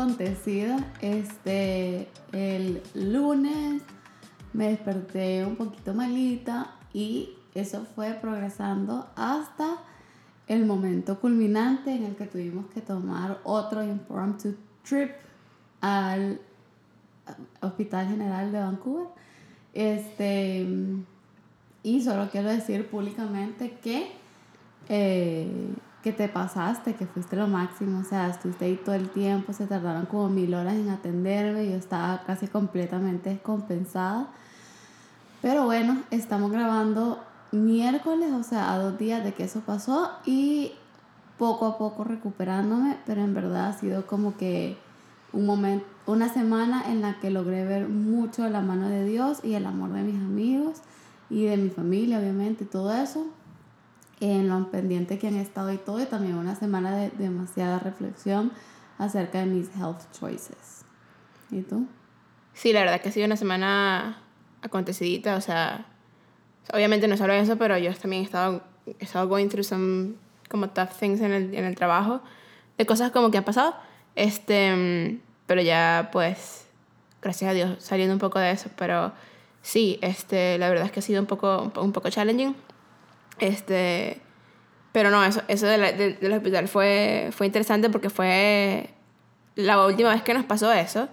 [0.00, 0.78] acontecida.
[1.02, 3.82] Este, el lunes
[4.52, 9.76] me desperté un poquito malita y eso fue progresando hasta
[10.48, 14.56] el momento culminante en el que tuvimos que tomar otro impromptu
[14.88, 15.10] trip
[15.80, 16.40] al
[17.60, 19.06] Hospital General de Vancouver.
[19.74, 20.66] Este,
[21.82, 24.10] y solo quiero decir públicamente que,
[24.88, 25.46] eh,
[26.02, 28.00] que te pasaste, que fuiste lo máximo.
[28.00, 31.68] O sea, estuviste ahí todo el tiempo, se tardaron como mil horas en atenderme.
[31.68, 34.28] Yo estaba casi completamente descompensada.
[35.42, 40.72] Pero bueno, estamos grabando miércoles, o sea, a dos días de que eso pasó y
[41.38, 44.76] poco a poco recuperándome, pero en verdad ha sido como que
[45.32, 49.54] un momento, una semana en la que logré ver mucho la mano de Dios y
[49.54, 50.78] el amor de mis amigos
[51.30, 53.26] y de mi familia, obviamente, todo eso,
[54.20, 58.52] en lo pendiente que han estado y todo, y también una semana de demasiada reflexión
[58.98, 60.84] acerca de mis health choices.
[61.50, 61.86] ¿Y tú?
[62.52, 64.18] Sí, la verdad que ha sido una semana
[64.62, 65.86] acontecidita, o sea,
[66.72, 70.14] obviamente no solo eso, pero yo también he estado, he estado going through some
[70.50, 72.20] como tough things en el, en el trabajo,
[72.76, 73.74] de cosas como que han pasado,
[74.16, 76.66] este, pero ya pues,
[77.22, 79.12] gracias a Dios, saliendo un poco de eso, pero
[79.62, 82.54] sí, este, la verdad es que ha sido un poco, un poco challenging.
[83.40, 84.20] Este,
[84.92, 88.90] pero no, eso, eso del hospital fue, fue interesante porque fue
[89.56, 91.08] la última vez que nos pasó eso.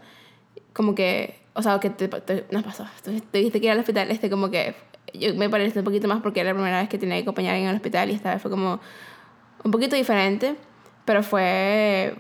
[0.73, 2.09] Como que, o sea, que te,
[2.51, 2.85] nos pasó.
[2.97, 4.75] Entonces, te viste que ir al hospital, este, como que
[5.13, 7.55] yo me parece un poquito más porque era la primera vez que tenía que acompañar
[7.55, 8.79] en el hospital y esta vez fue como
[9.63, 10.55] un poquito diferente,
[11.05, 12.15] pero fue,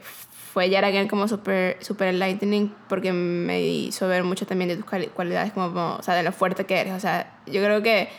[0.53, 4.85] fue ya era como súper super enlightening porque me hizo ver mucho también de tus
[5.11, 6.93] cualidades, como, o sea, de lo fuerte que eres.
[6.93, 8.09] O sea, yo creo que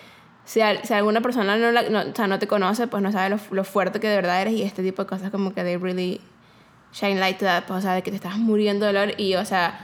[0.48, 3.38] si, si alguna persona no, no, o sea, no te conoce, pues no sabe lo,
[3.50, 6.22] lo, fuerte que de verdad eres y este tipo de cosas como que they really
[6.91, 9.34] shine light to that, pues, o sea, de que te estás muriendo de dolor y,
[9.34, 9.78] o sea,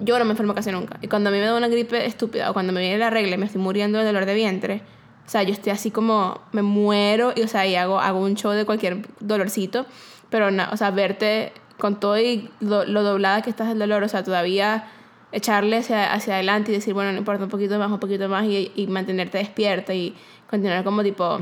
[0.00, 0.98] yo no me enfermo casi nunca.
[1.00, 3.36] Y cuando a mí me da una gripe estúpida o cuando me viene la regla
[3.36, 4.82] y me estoy muriendo de dolor de vientre,
[5.24, 8.34] o sea, yo estoy así como, me muero y, o sea, y hago, hago un
[8.34, 9.86] show de cualquier dolorcito,
[10.28, 14.08] pero, no, o sea, verte con todo y lo, doblada que estás el dolor, o
[14.08, 14.88] sea, todavía
[15.34, 18.44] echarle hacia, hacia, adelante y decir, bueno, no importa un poquito más, un poquito más
[18.44, 20.14] y, y, mantenerte despierta y
[20.48, 21.40] continuar como tipo,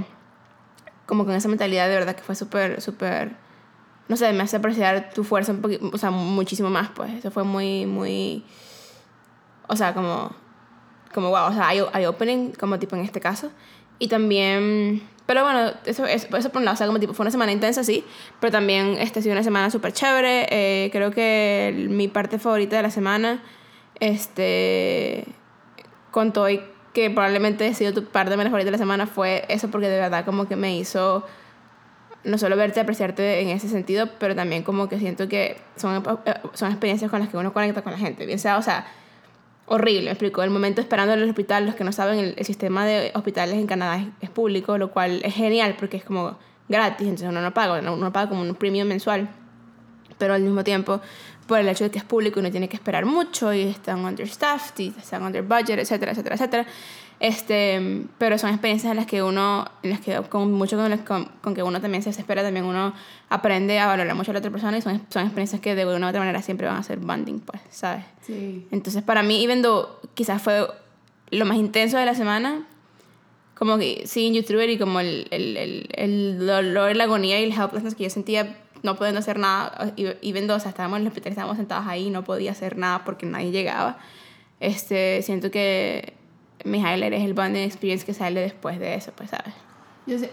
[1.06, 3.36] como con esa mentalidad de verdad que fue súper, súper,
[4.08, 7.30] no sé, me hace apreciar tu fuerza un poquito, o sea, muchísimo más, pues, eso
[7.30, 8.44] fue muy, muy,
[9.68, 10.32] o sea, como,
[11.12, 13.50] como wow, o sea, hay, hay opening, como tipo en este caso,
[13.98, 17.24] y también pero bueno, eso, eso, eso por un lado, o sea, como tipo, fue
[17.24, 18.04] una semana intensa, sí,
[18.40, 20.46] pero también este ha sido una semana súper chévere.
[20.50, 23.42] Eh, creo que mi parte favorita de la semana,
[24.00, 25.26] este,
[26.10, 26.60] con todo y
[26.92, 30.24] que probablemente ha sido tu parte favorita de la semana, fue eso porque de verdad
[30.24, 31.24] como que me hizo
[32.24, 36.34] no solo verte, apreciarte en ese sentido, pero también como que siento que son, eh,
[36.52, 38.86] son experiencias con las que uno conecta con la gente, bien sea, o sea,
[39.66, 40.42] horrible, me explico.
[40.42, 43.66] El momento esperando en el hospital, los que no saben, el, sistema de hospitales en
[43.66, 46.38] Canadá es, público, lo cual es genial porque es como
[46.68, 49.28] gratis, entonces uno no paga, uno paga como un premium mensual,
[50.18, 51.00] pero al mismo tiempo,
[51.46, 54.78] por el hecho de que es público, uno tiene que esperar mucho y están understaffed
[54.78, 56.66] y están under budget, etcétera, etcétera, etcétera.
[57.20, 61.54] Este, pero son experiencias en las que uno, en las que con mucho con, con,
[61.54, 62.92] que uno también se desespera, también uno
[63.28, 66.06] aprende a valorar mucho a la otra persona y son, son experiencias que de una
[66.06, 68.04] u otra manera siempre van a ser bonding, pues, ¿sabes?
[68.22, 68.66] Sí.
[68.72, 70.66] Entonces, para mí, even though quizás fue
[71.30, 72.66] lo más intenso de la semana,
[73.54, 77.44] como que sí, en YouTuber y como el, el, el, el dolor, la agonía y
[77.44, 81.08] el helplessness que yo sentía no pudiendo hacer nada, y, o sea, estábamos en el
[81.08, 83.98] hospital, estábamos sentados ahí, no podía hacer nada porque nadie llegaba.
[84.60, 86.14] Este, siento que
[86.64, 89.54] mi highlight es el bonding experience que sale después de eso, pues, ¿sabes?
[90.06, 90.30] Yo sé,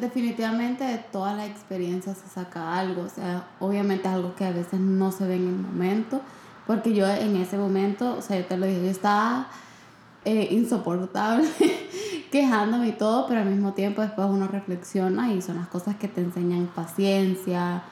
[0.00, 4.50] definitivamente de toda la experiencia se saca algo, o sea, obviamente es algo que a
[4.50, 6.20] veces no se ve en el momento,
[6.66, 9.48] porque yo en ese momento, o sea, yo te lo dije, yo estaba
[10.24, 11.48] eh, insoportable,
[12.32, 16.08] quejándome y todo, pero al mismo tiempo después uno reflexiona y son las cosas que
[16.08, 17.84] te enseñan paciencia,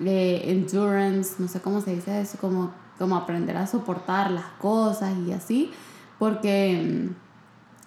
[0.00, 5.12] eh, endurance, no sé cómo se dice eso, como, como aprender a soportar las cosas
[5.28, 5.70] y así,
[6.18, 7.22] porque mm,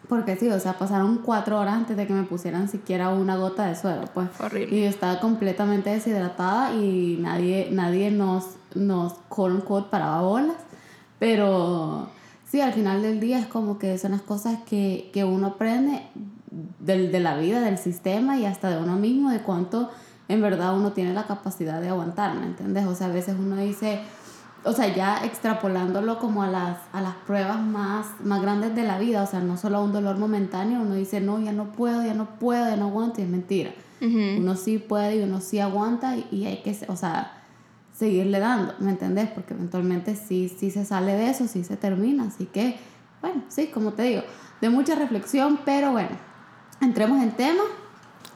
[0.07, 3.65] porque sí, o sea, pasaron cuatro horas antes de que me pusieran siquiera una gota
[3.65, 4.29] de suero, pues.
[4.39, 4.77] Horrible.
[4.77, 10.57] Y yo estaba completamente deshidratada y nadie, nadie nos, nos, quote unquote, paraba bolas.
[11.17, 12.09] Pero
[12.45, 16.01] sí, al final del día es como que son las cosas que, que uno aprende
[16.79, 19.89] de, de la vida, del sistema y hasta de uno mismo, de cuánto
[20.27, 22.85] en verdad uno tiene la capacidad de aguantar, ¿me entiendes?
[22.85, 24.01] O sea, a veces uno dice
[24.65, 28.97] o sea, ya extrapolándolo como a las, a las pruebas más, más grandes de la
[28.97, 32.03] vida, o sea, no solo a un dolor momentáneo, uno dice, no, ya no puedo,
[32.03, 33.71] ya no puedo, ya no aguanto, y es mentira.
[34.01, 37.34] Uno sí puede y uno sí aguanta y, y hay que, o sea,
[37.97, 39.29] seguirle dando, ¿me entendés?
[39.29, 42.77] Porque eventualmente sí, sí se sale de eso, sí se termina, así que,
[43.21, 44.21] bueno, sí, como te digo,
[44.61, 46.09] de mucha reflexión, pero bueno,
[46.81, 47.63] entremos en tema.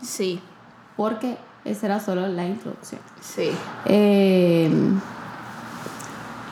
[0.02, 0.40] Sí.
[0.96, 3.02] Porque esa era solo la introducción.
[3.22, 3.52] Sí.
[3.86, 4.70] Eh,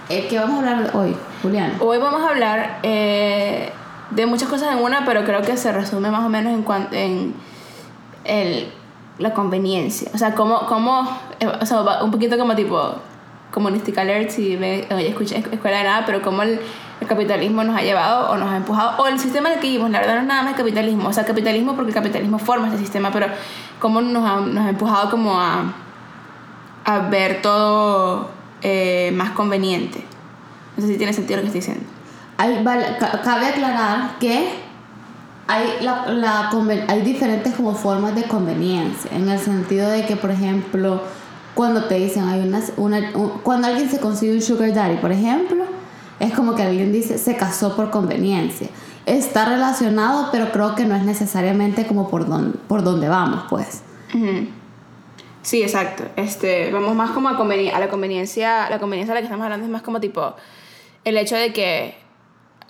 [0.07, 1.74] ¿Qué vamos a hablar hoy, Julián?
[1.80, 3.71] Hoy vamos a hablar eh,
[4.12, 7.33] de muchas cosas en una, pero creo que se resume más o menos en, en
[8.24, 8.71] el,
[9.19, 10.11] la conveniencia.
[10.13, 11.01] O sea, como, como
[11.61, 12.95] o sea, un poquito como tipo
[13.51, 16.59] comunistic alert si me oye, escucha escuela de nada, pero como el,
[17.07, 20.15] capitalismo nos ha llevado o nos ha empujado, o el sistema que vivimos, la verdad
[20.15, 23.11] no es nada más el capitalismo, o sea, capitalismo porque el capitalismo forma este sistema,
[23.11, 23.27] pero
[23.79, 25.73] cómo nos ha, nos ha empujado como a,
[26.83, 28.29] a ver todo
[28.61, 30.03] eh, más conveniente.
[30.75, 31.85] No sé si tiene sentido lo que estoy diciendo.
[32.63, 34.66] Vale, cabe aclarar que
[35.47, 36.49] hay, la, la,
[36.88, 41.01] hay diferentes como formas de conveniencia, en el sentido de que, por ejemplo,
[41.55, 43.13] cuando te dicen, hay una, una
[43.44, 45.63] cuando alguien se consigue un sugar daddy, por ejemplo,
[46.19, 48.67] es como que alguien dice, se casó por conveniencia.
[49.05, 53.83] Está relacionado, pero creo que no es necesariamente como por, don, por donde vamos, pues.
[55.44, 56.03] Sí, exacto.
[56.17, 59.45] Este, vamos más como a, conveni a la conveniencia, la conveniencia de la que estamos
[59.45, 60.35] hablando es más como tipo
[61.05, 61.95] el hecho de que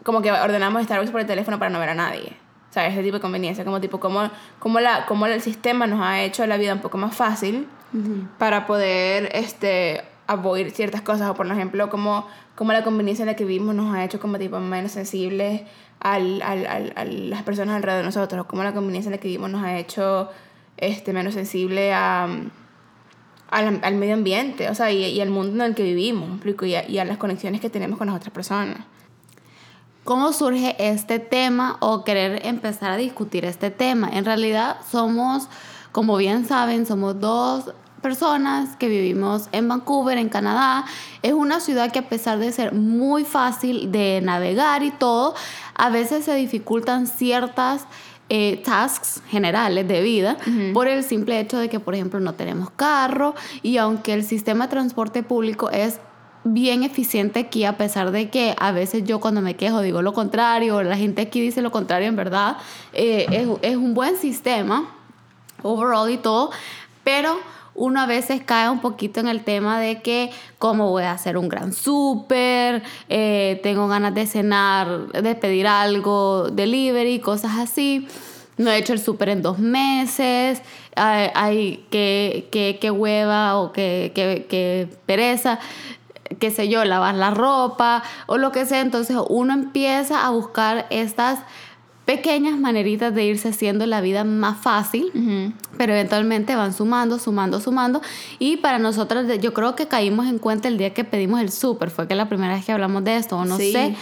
[0.03, 2.37] como que ordenamos Starbucks por el teléfono para no ver a nadie.
[2.77, 2.93] ¿Sabes?
[2.93, 4.29] Ese tipo de conveniencia, como tipo como,
[4.59, 7.97] como, la, como el sistema nos ha hecho la vida un poco más fácil uh
[7.97, 8.27] -huh.
[8.37, 11.31] para poder este, avoid ciertas cosas.
[11.31, 14.37] O por ejemplo, como, como la conveniencia en la que vivimos nos ha hecho como
[14.37, 15.63] tipo menos sensibles
[15.99, 18.45] al, al, al, a las personas alrededor de nosotros.
[18.45, 20.29] Como la conveniencia en la que vivimos nos ha hecho
[20.77, 22.27] este, menos sensible a
[23.49, 26.75] al, al, medio ambiente, o sea, y, y, al mundo en el que vivimos, y
[26.75, 28.85] a, y a las conexiones que tenemos con las otras personas.
[30.07, 34.09] ¿Cómo surge este tema o querer empezar a discutir este tema?
[34.13, 35.49] En realidad somos,
[35.91, 40.85] como bien saben, somos dos personas que vivimos en Vancouver, en Canadá.
[41.23, 45.35] Es una ciudad que a pesar de ser muy fácil de navegar y todo,
[45.75, 47.85] a veces se dificultan ciertas
[48.29, 50.73] eh, tasks generales de vida uh -huh.
[50.73, 54.67] por el simple hecho de que, por ejemplo, no tenemos carro y aunque el sistema
[54.67, 55.99] de transporte público es
[56.43, 60.13] bien eficiente aquí, a pesar de que a veces yo cuando me quejo digo lo
[60.13, 62.57] contrario, la gente aquí dice lo contrario, en verdad,
[62.93, 64.89] eh, es, es un buen sistema,
[65.63, 66.51] overall y todo,
[67.03, 67.37] pero
[67.77, 71.37] uno a veces cae un poquito en el tema de que cómo voy a hacer
[71.37, 78.07] un gran súper, eh, tengo ganas de cenar, de pedir algo, delivery, cosas así.
[78.57, 80.63] No he hecho el súper en dos meses,
[80.95, 85.59] hay que, que, que, hueva o que, que pereza
[86.39, 88.81] qué sé yo, lavar la ropa o lo que sea.
[88.81, 91.39] Entonces uno empieza a buscar estas
[92.07, 95.53] pequeñas maneritas de irse haciendo la vida más fácil, uh -huh.
[95.77, 98.01] pero eventualmente van sumando, sumando, sumando.
[98.39, 101.89] Y para nosotras, yo creo que caímos en cuenta el día que pedimos el súper,
[101.89, 103.73] fue que la primera vez que hablamos de esto, o no sí.
[103.73, 103.95] sé.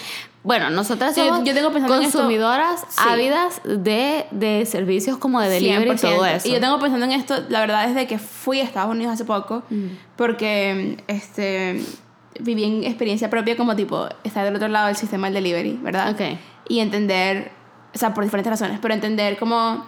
[0.44, 5.89] Bueno, nosotras somos yo, yo tengo consumidoras esto, ávidas de, de, servicios como de delivery
[5.89, 5.95] 100%.
[5.95, 6.48] y todo eso.
[6.48, 9.25] Y yo tengo pensando en esto, la verdad, desde que fui a Estados Unidos hace
[9.25, 9.89] poco, uh -huh.
[10.15, 11.84] porque este
[12.39, 16.12] viví en experiencia propia como tipo estar del otro lado del sistema del delivery, ¿verdad?
[16.13, 16.39] Okay.
[16.68, 17.51] Y entender,
[17.94, 19.86] o sea, por diferentes razones, pero entender cómo,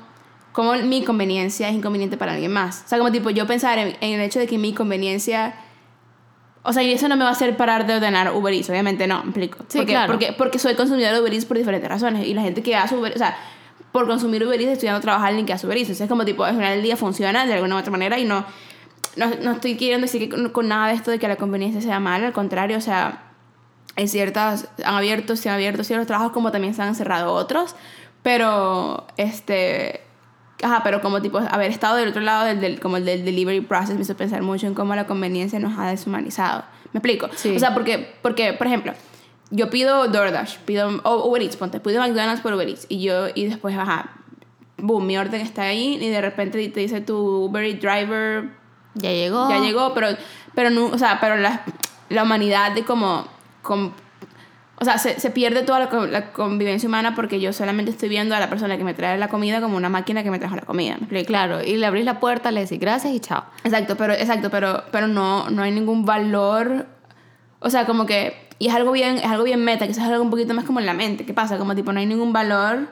[0.51, 2.83] cómo mi conveniencia es inconveniente para alguien más.
[2.85, 5.55] O sea, como tipo yo pensar en, en el hecho de que mi conveniencia...
[6.63, 9.07] O sea, y eso no me va a hacer parar de ordenar Uber Eats, obviamente
[9.07, 9.59] no, me explico.
[9.69, 10.11] Sí, porque, claro.
[10.11, 12.27] porque, porque soy consumidor de Uber Eats por diferentes razones.
[12.27, 13.37] Y la gente que hace Uber o sea,
[13.93, 15.89] por consumir Uber Eats estudiando trabajar en que hace Uber Eats.
[15.89, 18.25] Entonces es como tipo, al final del día funciona de alguna u otra manera y
[18.25, 18.45] no
[19.17, 21.99] no, no estoy queriendo decir que con, nada de esto de que la conveniencia sea
[21.99, 23.23] mala, al contrario, o sea,
[23.95, 27.75] hay ciertas, han abierto, se han abierto ciertos trabajos como también se han cerrado otros,
[28.23, 30.01] pero, este,
[30.61, 33.61] ajá, pero como tipo, haber estado del otro lado del, del, como el del delivery
[33.61, 36.63] process me hizo pensar mucho en cómo la conveniencia nos ha deshumanizado.
[36.93, 37.29] ¿Me explico?
[37.35, 37.55] Sí.
[37.55, 38.93] O sea, porque, porque, por ejemplo,
[39.49, 43.27] yo pido DoorDash, pido o Uber Eats, ponte, pido McDonald's por Uber Eats, y yo,
[43.33, 44.11] y después, ajá,
[44.77, 48.66] boom, mi orden está ahí, y de repente te dice tu Uber Eats driver
[48.99, 49.49] ya llegó.
[49.49, 50.09] Ya llegó, pero,
[50.55, 51.63] pero no, o sea, pero la,
[52.09, 53.27] la humanidad de como,
[53.61, 53.93] como
[54.79, 58.35] o sea, se, se pierde toda la, la, convivencia humana porque yo solamente estoy viendo
[58.35, 60.61] a la persona que me trae la comida como una máquina que me trajo la
[60.61, 60.97] comida.
[61.09, 63.43] ¿me claro, y le abrís la puerta, le decís gracias y chao.
[63.63, 66.85] Exacto, pero, exacto, pero, pero no, no hay ningún valor,
[67.59, 70.21] o sea, como que, y es algo bien, es algo bien meta, que es algo
[70.21, 71.57] un poquito más como en la mente, ¿qué pasa?
[71.57, 72.87] Como tipo, no hay ningún valor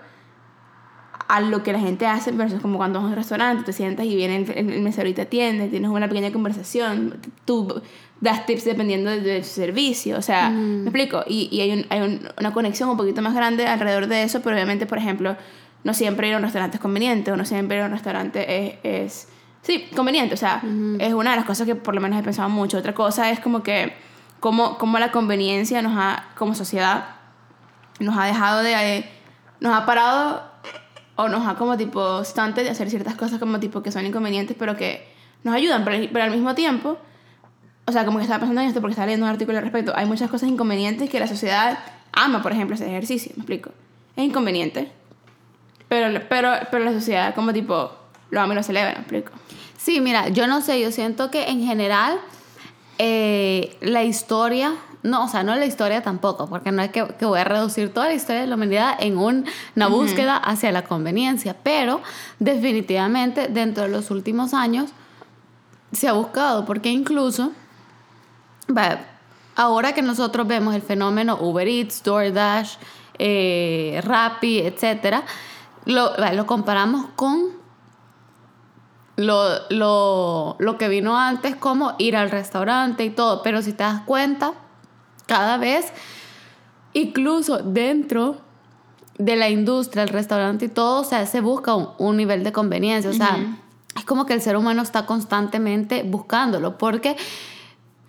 [1.27, 4.05] a lo que la gente hace versus como cuando vas a un restaurante, te sientas
[4.05, 7.81] y viene el, el mesero y te atiende, tienes una pequeña conversación, tú
[8.21, 12.27] das tips dependiendo del, servicio, o sea, me explico, y, y hay, un- hay un-
[12.39, 15.35] una conexión un poquito más grande alrededor de eso, pero obviamente, por ejemplo,
[15.83, 18.45] no siempre ir a un restaurante es conveniente, o no siempre ir a un restaurante
[18.67, 19.27] es, es
[19.63, 20.61] sí, conveniente, o sea,
[20.99, 22.77] es una de las cosas que por lo menos he pensado mucho.
[22.77, 23.93] Otra cosa es como que,
[24.39, 27.05] cómo, cómo la conveniencia nos ha, como sociedad,
[27.99, 29.05] nos ha dejado de,
[29.59, 30.43] nos ha parado
[31.15, 34.55] o nos ha como tipo stunted de hacer ciertas cosas como tipo que son inconvenientes,
[34.57, 35.07] pero que
[35.43, 36.97] nos ayudan, pero, al mismo tiempo,
[37.85, 39.93] o sea, como que estaba pensando en esto porque estaba leyendo un artículo al respecto,
[39.95, 41.79] hay muchas cosas inconvenientes que la sociedad
[42.11, 43.71] ama, por ejemplo, hacer ejercicio, me explico.
[44.15, 44.91] Es inconveniente,
[45.87, 47.91] pero, pero, pero la sociedad como tipo
[48.31, 49.31] lo ama y lo celebra, me explico.
[49.77, 52.19] Sí, mira, yo no sé, yo siento que en general
[52.97, 54.73] eh, la historia,
[55.05, 57.93] no, o sea, no la historia tampoco, porque no es que, que voy a reducir
[57.93, 59.45] toda la historia de la humanidad en un-
[59.75, 62.01] una búsqueda hacia la conveniencia, pero
[62.39, 64.89] definitivamente dentro de los últimos años
[65.91, 67.51] se ha buscado, porque incluso,
[69.55, 72.75] ahora que nosotros vemos el fenómeno Uber Eats, DoorDash,
[73.17, 75.23] eh, Rappi, etcétera,
[75.85, 77.53] lo, lo comparamos con
[79.17, 83.41] lo, lo, lo que vino antes, como ir al restaurante y todo.
[83.43, 84.51] Pero si te das cuenta,
[85.25, 85.91] cada vez,
[86.93, 88.37] incluso dentro
[89.17, 92.51] de la industria, el restaurante y todo, o sea, se busca un, un nivel de
[92.51, 93.09] conveniencia.
[93.09, 93.37] O sea,
[93.97, 96.77] es como que el ser humano está constantemente buscándolo.
[96.77, 97.15] Porque,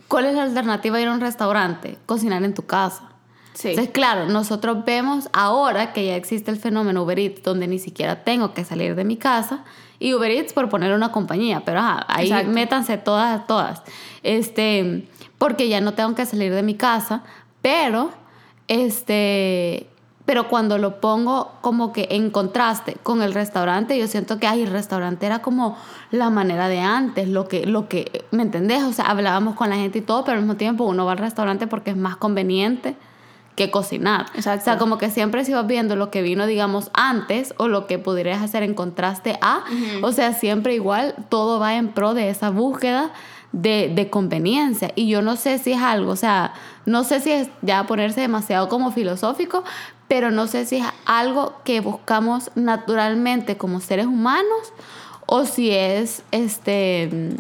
[0.08, 1.98] ¿cuál es la alternativa a ir a un restaurante?
[2.06, 3.10] Cocinar en tu casa.
[3.54, 3.70] Sí.
[3.70, 8.22] Entonces, claro, nosotros vemos ahora que ya existe el fenómeno Uber Eats, donde ni siquiera
[8.22, 9.64] tengo que salir de mi casa.
[9.98, 12.50] Y Uber Eats por poner una compañía, pero ajá, ahí Exacto.
[12.52, 13.82] métanse todas, todas.
[14.22, 15.08] Este,
[15.38, 17.22] porque ya no tengo que salir de mi casa,
[17.62, 18.10] pero,
[18.68, 19.86] este,
[20.24, 24.62] pero cuando lo pongo como que en contraste con el restaurante, yo siento que ay,
[24.62, 25.76] el restaurante era como
[26.10, 28.82] la manera de antes, lo que, lo que, ¿me entendés?
[28.82, 31.18] O sea, hablábamos con la gente y todo, pero al mismo tiempo uno va al
[31.18, 32.96] restaurante porque es más conveniente
[33.56, 34.26] que cocinar.
[34.34, 34.62] Exacto.
[34.62, 37.86] O sea, como que siempre si vas viendo lo que vino, digamos, antes o lo
[37.86, 39.64] que pudieras hacer en contraste a,
[40.02, 43.12] o sea, siempre igual todo va en pro de esa búsqueda
[43.56, 44.92] de, conveniencia.
[44.94, 46.52] Y yo no sé si es algo, o sea,
[46.84, 49.64] no sé si es ya ponerse demasiado como filosófico,
[50.08, 54.72] pero no sé si es algo que buscamos naturalmente como seres humanos
[55.26, 57.36] o si es este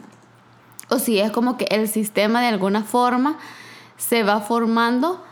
[0.88, 3.38] o si es como que el sistema de alguna forma
[3.96, 5.22] se va formando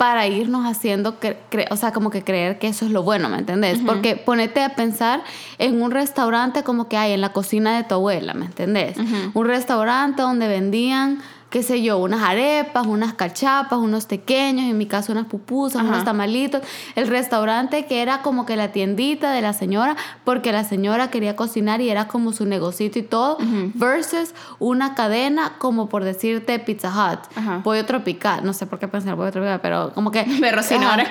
[0.00, 3.28] para irnos haciendo, cre- cre- o sea, como que creer que eso es lo bueno,
[3.28, 3.80] ¿me entendés?
[3.84, 5.22] Porque ponete a pensar
[5.58, 8.96] en un restaurante como que hay en la cocina de tu abuela, ¿me entendés?
[9.34, 14.86] Un restaurante donde vendían, qué sé yo, unas arepas, unas cachapas, unos pequeños, en mi
[14.86, 16.62] caso unas pupusas, unos tamalitos.
[16.94, 21.34] El restaurante que era como que la tiendita de la señora, porque la señora quería
[21.34, 23.36] cocinar y era como su negocito y todo,
[23.74, 27.60] versus una cadena como por decirte Pizza Hut, Ajá.
[27.64, 30.24] Pollo Tropical, no sé por qué pensar Pollo Tropical, pero como que...
[30.40, 30.90] Pero si no, Ajá.
[30.90, 31.02] ahora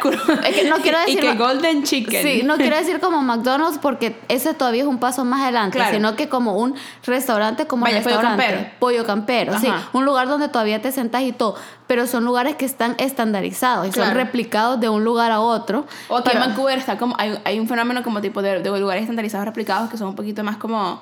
[0.48, 1.30] es que no quiero Y decir...
[1.32, 2.24] que Golden Chicken.
[2.24, 5.94] Sí, no quiero decir como McDonald's porque ese todavía es un paso más adelante, Claro.
[5.96, 8.44] sino que como un restaurante como Vaya, pollo restaurante.
[8.46, 8.70] campero.
[8.80, 9.68] Pollo campero, sí.
[9.68, 9.90] Ajá.
[9.92, 11.56] Un lugar donde todavía te sentas y todo.
[11.88, 15.86] Pero son lugares que están estandarizados y son replicados de un lugar a otro.
[16.08, 19.02] O aquí en Vancouver está como, hay, hay un fenómeno como tipo de, de lugares
[19.04, 21.02] estandarizados replicados que son un poquito más como,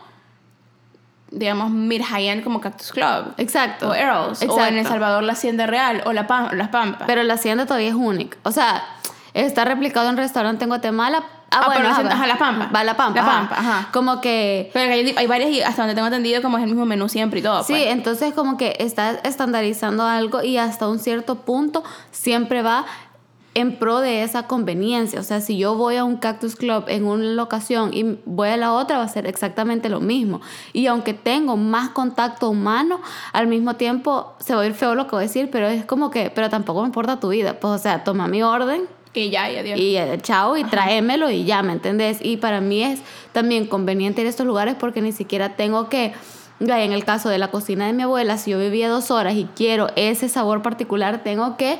[1.30, 3.34] digamos, mid-high-end como Cactus Club.
[3.38, 3.90] Exacto.
[3.90, 4.42] O Earls.
[4.42, 4.76] O en Exacto.
[4.78, 6.02] El Salvador la Hacienda Real.
[6.06, 7.04] O la Pam- Las Pampas.
[7.08, 8.38] Pero la hacienda todavía es única.
[8.44, 8.84] O sea,
[9.34, 11.24] está replicado en un restaurante en Guatemala.
[11.51, 12.70] Ah, Ah, bueno, pero la ajá, La Pampa.
[12.74, 13.22] Va a la Pampa.
[13.22, 13.89] La Pampa, ajá.
[13.94, 16.86] Como que Pero hay, hay varias y hasta donde tengo entendido como es el mismo
[16.86, 17.63] menú siempre y todo.
[17.63, 17.88] Sí, pues.
[17.88, 22.86] entonces como que está estandarizando algo y hasta un cierto punto siempre va
[23.58, 25.20] en pro de esa conveniencia.
[25.20, 28.58] O sea, si yo voy a un Cactus Club en una locación y voy a
[28.58, 30.42] la otra, va a ser exactamente lo mismo.
[30.74, 33.01] Y aunque tengo más contacto humano,
[33.34, 35.86] al mismo tiempo se va a ir feo lo que voy a decir, pero es
[35.86, 37.60] como que, pero tampoco me importa tu vida.
[37.60, 39.80] Pues, o sea, toma mi orden Y ya, y adiós.
[39.80, 42.20] y eh, chao y tráemelo y ya, ¿me entendés?
[42.22, 43.00] Y para mí es
[43.32, 46.14] también conveniente ir a estos lugares porque ni siquiera tengo que,
[46.60, 49.36] ya, en el caso de la cocina de mi abuela, si yo vivía dos horas
[49.36, 51.80] y quiero ese sabor particular, tengo que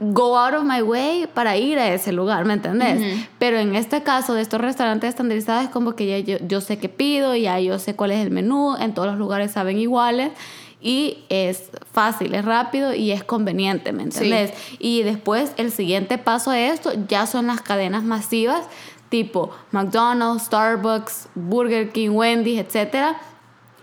[0.00, 3.26] go out of my way para ir a ese lugar, ¿me entendés?
[3.38, 6.78] Pero en este caso de estos restaurantes estandarizados es como que ya yo, yo sé
[6.78, 10.30] qué pido, ya yo sé cuál es el menú, en todos los lugares saben iguales
[10.82, 14.24] y es fácil, es rápido y es conveniente, ¿me Sí.
[14.24, 14.52] entendés?
[14.78, 18.64] Y después el siguiente paso de esto ya son las cadenas masivas
[19.10, 23.16] tipo McDonald's, Starbucks, Burger King, Wendy's, etcétera,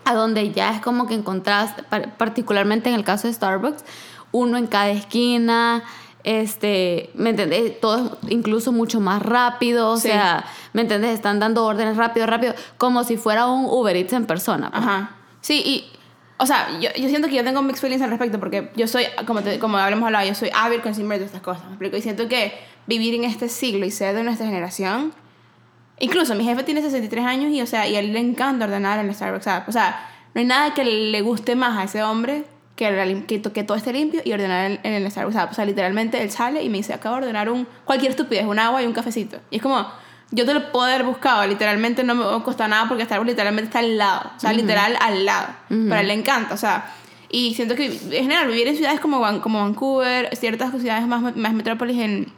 [0.05, 3.83] a donde ya es como que encontrás, par- particularmente en el caso de Starbucks,
[4.31, 5.83] uno en cada esquina,
[6.23, 7.79] este, ¿me entendés?
[7.79, 10.07] Todo es incluso mucho más rápido, o Sí.
[10.09, 11.11] sea, ¿me entendés?
[11.13, 14.69] Están dando órdenes rápido, rápido, como si fuera un Uber Eats en persona.
[14.71, 14.81] pues.
[14.83, 15.11] Ajá.
[15.41, 15.85] Sí, y.
[16.39, 19.06] O sea, yo, yo siento que yo tengo mixed feelings al respecto porque yo soy,
[19.25, 21.63] como, te, como hablamos hablado, yo soy ávido consumer de estas cosas.
[21.65, 21.98] ¿me explico?
[21.98, 22.53] Y siento que
[22.86, 25.13] vivir en este siglo y ser de nuestra generación.
[26.00, 29.00] Incluso mi jefe tiene 63 años y, o sea, y a él le encanta ordenar
[29.00, 29.70] en el Starbucks app.
[29.70, 33.41] O sea, no hay nada que le guste más a ese hombre que, la que,
[33.41, 35.51] que todo esté limpio y ordenar en, en el Starbucks app.
[35.51, 38.60] O sea, literalmente él sale y me dice, acabo de ordenar un, cualquier estupidez, un
[38.60, 39.39] agua y un cafecito.
[39.50, 39.88] Y es como,
[40.31, 43.29] yo te lo puedo haber buscado, literalmente no me va a costar nada porque Starbucks
[43.29, 44.31] literalmente está al lado.
[44.36, 45.48] O sea, literal al lado.
[45.67, 46.93] Pero a él le encanta, o sea...
[47.29, 51.36] Y siento que en general vivir en ciudades como, Van- como Vancouver, ciertas ciudades más,
[51.36, 52.31] más metrópolis en,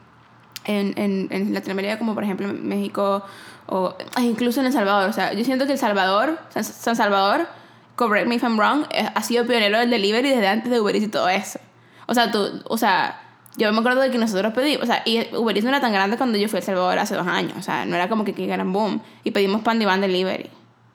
[0.65, 3.23] en, en, en Latinoamérica, como por ejemplo México
[3.67, 5.07] o ay, incluso en El Salvador.
[5.07, 7.47] O sea, yo siento que El Salvador, San, San Salvador,
[7.95, 10.95] correct me if I'm wrong, eh, ha sido pionero del delivery desde antes de Uber
[10.95, 11.59] Eats y todo eso.
[12.07, 13.21] O sea, tú, o sea,
[13.57, 15.91] yo me acuerdo de que nosotros pedimos, o sea, y Uber Eats no era tan
[15.91, 17.53] grande cuando yo fui a El Salvador hace dos años.
[17.57, 19.01] O sea, no era como que gran boom.
[19.23, 20.49] Y pedimos pan de van delivery.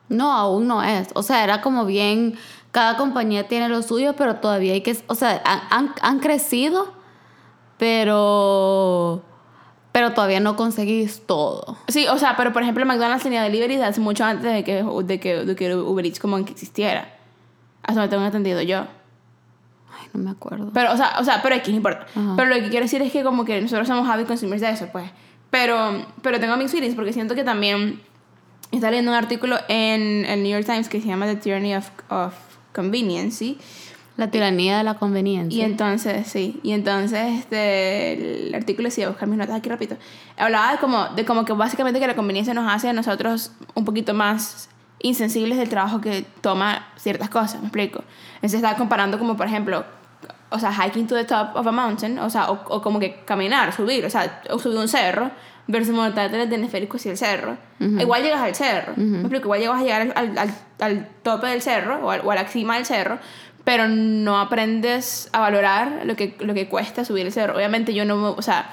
[0.08, 1.08] No, aún no es.
[1.14, 2.36] O sea, era como bien,
[2.70, 6.92] cada compañía tiene lo suyo, pero todavía hay que, o sea, han, han, han crecido,
[7.78, 9.22] pero,
[9.92, 11.76] pero todavía no conseguís todo.
[11.88, 15.20] Sí, o sea, pero por ejemplo McDonald's tenía delivery hace mucho antes de que, de
[15.20, 17.14] que, de que Uber Eats como que existiera.
[17.82, 18.86] Hasta donde tengo entendido yo.
[20.14, 20.70] No me acuerdo.
[20.72, 22.06] Pero, o sea, o sea, pero aquí no importa.
[22.14, 22.34] Ajá.
[22.36, 24.88] Pero lo que quiero decir es que como que nosotros somos avid consumers de eso,
[24.92, 25.10] pues.
[25.50, 28.00] Pero, pero tengo mixed feelings porque siento que también
[28.70, 31.90] está leyendo un artículo en el New York Times que se llama The Tyranny of,
[32.10, 32.34] of
[32.72, 33.58] Convenience, ¿sí?
[34.16, 35.56] La tiranía de la conveniencia.
[35.56, 39.96] Y entonces, sí, y entonces este, el artículo decía, buscar mis notas aquí rápido,
[40.36, 43.84] hablaba de como, de como que básicamente que la conveniencia nos hace a nosotros un
[43.84, 44.68] poquito más
[45.00, 48.04] insensibles del trabajo que toma ciertas cosas, me explico.
[48.36, 49.84] Entonces estaba comparando como, por ejemplo,
[50.54, 53.22] o sea, hiking to the top of a mountain, o sea, o, o como que
[53.24, 55.30] caminar, subir, o sea, o subir un cerro,
[55.66, 57.56] versus montarte en el teleférico hacia el cerro.
[58.00, 61.46] Igual llegas al cerro, me explico, igual llegas a llegar al, al, al, al tope
[61.48, 63.18] del cerro o, al- o a la cima del cerro,
[63.64, 67.56] pero no aprendes a valorar lo que, lo que cuesta subir el cerro.
[67.56, 68.70] Obviamente yo no, me- o sea,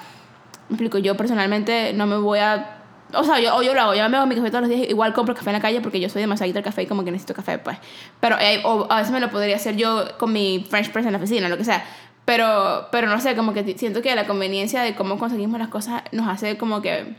[0.69, 2.77] me explico, yo personalmente no me voy a...
[3.13, 5.13] O sea, yo, yo lo hago, yo me hago mi café todos los días, igual
[5.13, 7.33] compro café en la calle porque yo soy demasiado al café y como que necesito
[7.33, 7.77] café, pues.
[8.19, 11.11] Pero eh, o a veces me lo podría hacer yo con mi French press en
[11.11, 11.83] la oficina, lo que sea.
[12.25, 16.03] Pero, pero no sé, como que siento que la conveniencia de cómo conseguimos las cosas
[16.11, 17.15] nos hace como que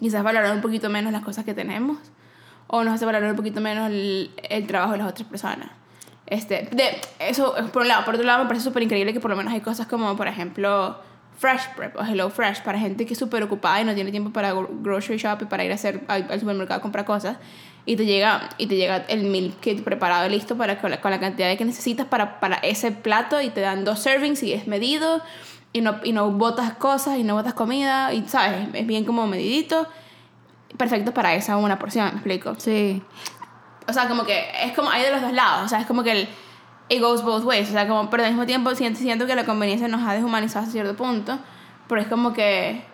[0.00, 1.98] quizás valorar un poquito menos las cosas que tenemos
[2.66, 5.70] o nos hace valorar un poquito menos el, el trabajo de las otras personas.
[6.26, 8.04] Este, de, eso es por un lado.
[8.04, 10.26] Por otro lado, me parece súper increíble que por lo menos hay cosas como, por
[10.26, 10.98] ejemplo,
[11.38, 14.30] Fresh Prep o Hello Fresh para gente que es súper ocupada y no tiene tiempo
[14.32, 17.36] para gro- grocery shop y para ir a hacer al, al supermercado a comprar cosas.
[17.86, 21.10] Y te llega, y te llega el meal kit preparado listo para, con, la, con
[21.10, 24.54] la cantidad de que necesitas para, para ese plato y te dan dos servings y
[24.54, 25.20] es medido
[25.72, 28.68] y no, y no botas cosas y no botas comida y, ¿sabes?
[28.72, 29.86] Es bien como medidito.
[30.78, 32.54] Perfecto para esa una porción, ¿me explico?
[32.58, 33.02] Sí.
[33.86, 35.66] O sea, como que es como hay de los dos lados.
[35.66, 36.28] O sea, es como que el
[36.88, 37.68] it goes both ways.
[37.68, 40.64] O sea, como, pero al mismo tiempo siento, siento que la conveniencia nos ha deshumanizado
[40.64, 41.38] hasta cierto punto.
[41.88, 42.84] Pero es como que,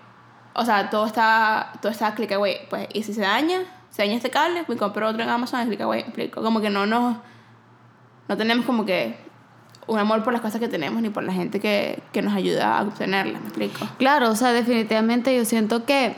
[0.55, 2.59] o sea, todo está, todo está click away.
[2.69, 5.81] Pues, y si se daña, se daña este cable, me compro otro en Amazon, click
[5.81, 6.01] away.
[6.01, 6.43] explico.
[6.43, 7.17] Como que no nos,
[8.29, 9.31] no tenemos como que
[9.87, 12.79] un amor por las cosas que tenemos ni por la gente que, que nos ayuda
[12.79, 13.89] a obtenerlas, me explico.
[13.99, 16.15] Claro, o sea, definitivamente yo siento que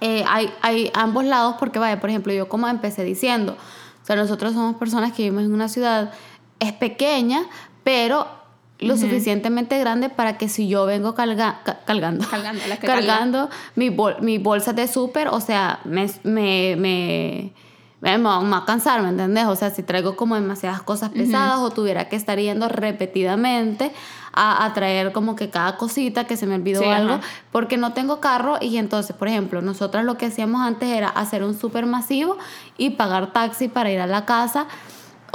[0.00, 3.56] eh, hay, hay ambos lados porque, vaya, por ejemplo, yo como empecé diciendo,
[4.02, 6.12] o sea, nosotros somos personas que vivimos en una ciudad,
[6.60, 7.42] es pequeña,
[7.82, 8.26] pero
[8.80, 12.24] lo suficientemente grande para que si yo vengo carga, ca- cargando,
[13.76, 17.52] mi, bol, mi bolsa de súper, o sea, me, me, me,
[18.00, 19.46] me va a cansar, ¿me entendés?
[19.46, 23.92] O sea, si traigo como demasiadas cosas pesadas o tuviera que estar yendo repetidamente
[24.32, 27.22] a, a traer como que cada cosita que se me olvidó Sí, algo, ajá.
[27.52, 31.44] porque no tengo carro y entonces, por ejemplo, nosotras lo que hacíamos antes era hacer
[31.44, 32.36] un súper masivo
[32.76, 34.66] y pagar taxi para ir a la casa.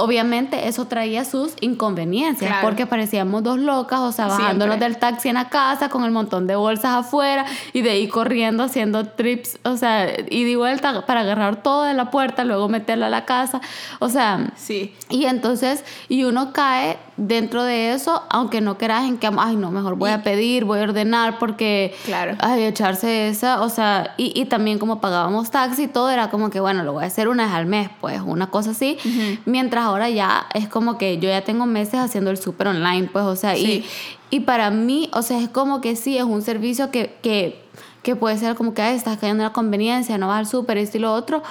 [0.02, 2.66] Obviamente eso traía sus inconveniencias Claro.
[2.66, 4.44] porque parecíamos dos locas, o sea, Siempre.
[4.44, 8.08] bajándonos del taxi en la casa con el montón de bolsas afuera y de ahí
[8.08, 13.06] corriendo haciendo trips, o sea, y vuelta para agarrar todo de la puerta, luego meterlo
[13.06, 13.60] a la casa,
[13.98, 14.94] o sea, Sí.
[15.08, 19.70] y entonces, y uno cae dentro de eso, aunque no quieras en que, ay, no,
[19.70, 22.34] mejor voy a pedir, voy a ordenar porque, Claro.
[22.40, 26.60] ay, echarse esa, o sea, y, y también como pagábamos taxi todo, era como que,
[26.60, 28.96] bueno, lo voy a hacer una vez al mes, pues, una cosa así,
[29.44, 33.26] mientras ahora ya es como que yo ya tengo meses haciendo el súper online, pues,
[33.26, 33.84] o sea, Sí.
[34.30, 37.62] y, y para mí, o sea, es como que sí, es un servicio que, que,
[38.02, 40.78] que puede ser como que, ay, estás cayendo en la conveniencia, no vas al súper,
[40.78, 41.42] esto y lo otro,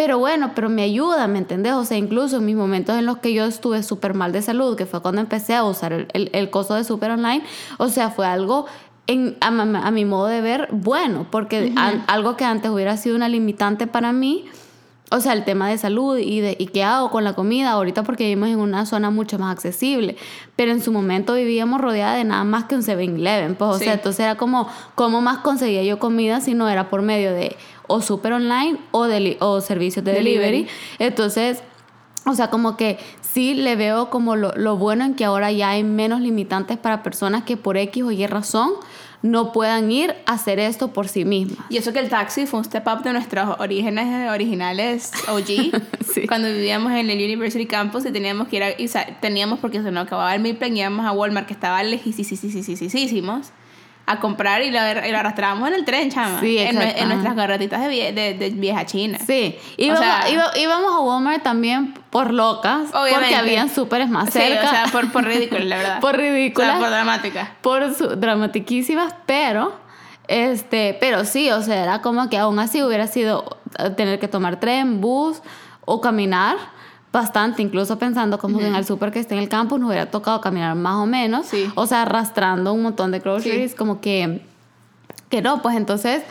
[0.00, 1.74] Pero bueno, pero me ayuda, ¿me entendés?
[1.74, 4.74] O sea, incluso en mis momentos en los que yo estuve súper mal de salud,
[4.74, 7.44] que fue cuando empecé a usar el, el, el coso de super online,
[7.76, 8.64] o sea, fue algo
[9.06, 13.14] en, a, a, mi modo de ver bueno, porque a, algo que antes hubiera sido
[13.14, 14.46] una limitante para mí,
[15.10, 18.02] o sea, el tema de salud y, de, y qué hago con la comida, ahorita
[18.02, 20.16] porque vivimos en una zona mucho más accesible,
[20.56, 23.92] pero en su momento vivíamos rodeada de nada más que un 7-Eleven, pues, o sea,
[23.92, 27.54] entonces era como, ¿cómo más conseguía yo comida si no era por medio de
[27.90, 29.06] o super online o,
[29.40, 30.66] o servicios de delivery?
[30.98, 31.62] Entonces,
[32.26, 35.70] o sea, como que sí le veo como lo, lo bueno en que ahora ya
[35.70, 38.72] hay menos limitantes para personas que por X o Y razón
[39.22, 41.58] no puedan ir a hacer esto por sí mismas.
[41.68, 45.46] Y eso que el taxi fue un step up de nuestros orígenes originales OG,
[46.14, 46.26] sí.
[46.26, 48.88] cuando vivíamos en el University Campus y teníamos que ir a, y,
[49.20, 53.52] teníamos porque se nos acababa el plan y íbamos a Walmart que estaba lejísimos
[54.10, 56.40] a comprar y lo, arrastrábamos en el tren, chama.
[56.40, 59.18] Sí, en, en, nuestras garratitas de, de, de, vieja china.
[59.24, 60.04] Sí, íbamos,
[60.56, 63.14] íbamos a Walmart también por locas, obviamente.
[63.14, 64.62] porque habían súperes más cerca.
[64.62, 66.00] Sí, o sea, por, por ridículas, la verdad.
[66.00, 66.70] por ridículas.
[66.70, 67.48] O sea, por dramáticas.
[67.60, 69.78] Por su, dramatiquísimas, pero,
[70.26, 73.58] este, pero sí, o sea, era como que aún así hubiera sido
[73.96, 75.40] tener que tomar tren, bus
[75.84, 76.56] o caminar
[77.12, 80.10] bastante, incluso pensando como que en el súper que esté en el campo nos hubiera
[80.10, 84.42] tocado caminar más o menos, o sea, arrastrando un montón de groceries, como que,
[85.28, 86.22] que no, pues entonces,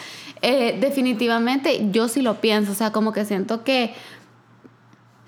[0.42, 3.94] eh, definitivamente yo sí lo pienso, o sea, como que siento que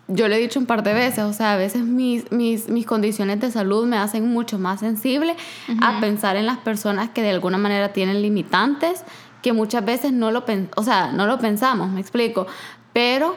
[0.07, 2.85] yo lo he dicho un par de veces, o sea, a veces mis, mis, mis
[2.85, 5.35] condiciones de salud me hacen mucho más sensible
[5.81, 9.03] a pensar en las personas que de alguna manera tienen limitantes,
[9.41, 10.43] que muchas veces no lo,
[10.75, 12.47] o sea, no lo pensamos, me explico,
[12.93, 13.35] pero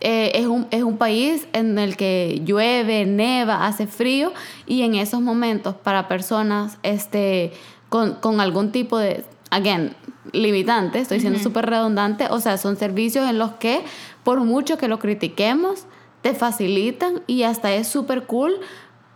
[0.00, 4.32] eh, es, un, es un país en el que llueve, neva, hace frío
[4.66, 7.52] y en esos momentos para personas este,
[7.88, 9.94] con, con algún tipo de, again,
[10.32, 13.84] limitante, estoy siendo súper redundante, o sea, son servicios en los que
[14.24, 15.86] por mucho que lo critiquemos,
[16.20, 18.54] te facilitan y hasta es súper cool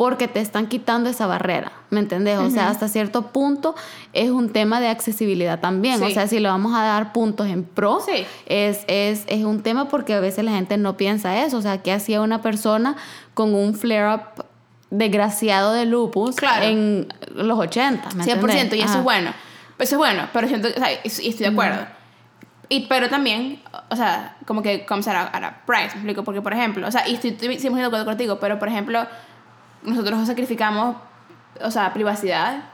[0.00, 2.38] porque te están quitando esa barrera, ¿me entendés?
[2.38, 3.74] O sea, hasta cierto punto
[4.14, 6.02] es un tema de accesibilidad también.
[6.02, 7.98] O sea, si le vamos a dar puntos en pro,
[8.46, 11.58] es, es, es, un tema porque a veces la gente no piensa eso.
[11.58, 12.96] O sea, ¿qué hacía una persona
[13.34, 14.46] con un flare-up
[14.88, 18.14] desgraciado de lupus en los 80?
[18.14, 19.34] ¿me 100%, y eso es bueno.
[19.78, 21.86] Eso es bueno, pero siento, o sea, y estoy de acuerdo.
[22.70, 23.60] Y, pero también,
[23.90, 27.06] o sea, como que comes a la price, me explico, porque por ejemplo, o sea,
[27.06, 29.06] y estoy, estoy, estoy de acuerdo contigo, pero por ejemplo,
[29.83, 30.97] nosotros sacrificamos,
[31.62, 32.64] o sea, privacidad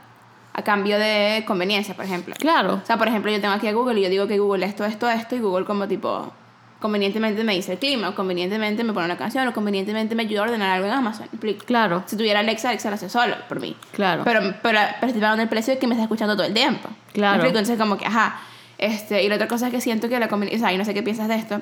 [0.53, 2.35] a cambio de conveniencia, por ejemplo.
[2.39, 2.79] Claro.
[2.81, 4.85] O sea, por ejemplo, yo tengo aquí a Google y yo digo que Google esto,
[4.85, 6.33] esto, esto, y Google como tipo,
[6.79, 10.41] convenientemente me dice el clima, o convenientemente me pone una canción, o convenientemente me ayuda
[10.41, 11.27] a ordenar algo en Amazon.
[11.65, 12.03] Claro.
[12.07, 13.75] Si tuviera Alexa, Alexa lo hace solo por mí.
[13.91, 14.23] Claro.
[14.23, 16.89] Pero, pero, pero estoy pagando el precio que me está escuchando todo el tiempo.
[17.13, 17.45] Claro.
[17.45, 18.39] Entonces, como que, ajá.
[18.79, 20.85] Este, y la otra cosa es que siento que la conveniencia, o sea, y no
[20.85, 21.59] sé qué piensas de esto,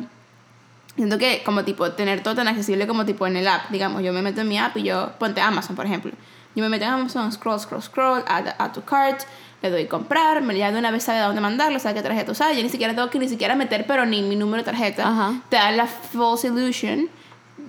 [0.95, 4.13] Siento que como tipo tener todo tan accesible como tipo en el app, digamos, yo
[4.13, 6.11] me meto en mi app y yo, ponte Amazon por ejemplo,
[6.55, 9.23] yo me meto en Amazon, scroll, scroll, scroll, add, add to cart,
[9.61, 12.31] le doy comprar, me ya de una vez sabe a dónde mandarlo, sabe qué tarjeta
[12.31, 15.33] usar, yo ni siquiera tengo que ni siquiera meter pero ni mi número de tarjeta,
[15.49, 17.09] te da la false illusion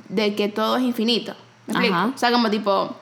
[0.09, 1.35] de que todo es infinito.
[1.67, 2.12] ¿Me explico?
[2.15, 2.95] O sea, como tipo,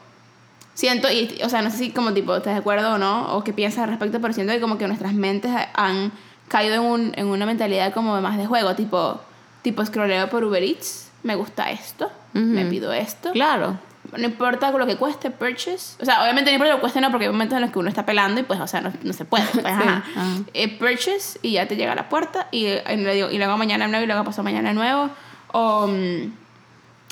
[0.72, 3.36] siento, y, o sea, no sé si como tipo, ¿estás de acuerdo o no?
[3.36, 6.12] O qué piensas al respecto, pero siento que como que nuestras mentes han
[6.48, 9.20] caído en, un, en una mentalidad como más de juego, tipo
[9.64, 13.32] tipo scrolleo por Uber Eats, me gusta esto, me pido esto.
[13.32, 13.78] Claro.
[14.12, 15.96] No importa lo que cueste, purchase.
[16.00, 17.78] O sea, obviamente no importa lo que cueste, no, porque hay momentos en los que
[17.78, 19.46] uno está pelando y pues, o sea, no, no se puede.
[19.46, 19.64] Pues,
[20.54, 24.04] eh, purchase y ya te llega a la puerta y, y, y luego mañana nuevo
[24.04, 25.08] y luego pasó mañana nuevo.
[25.52, 26.32] O mm,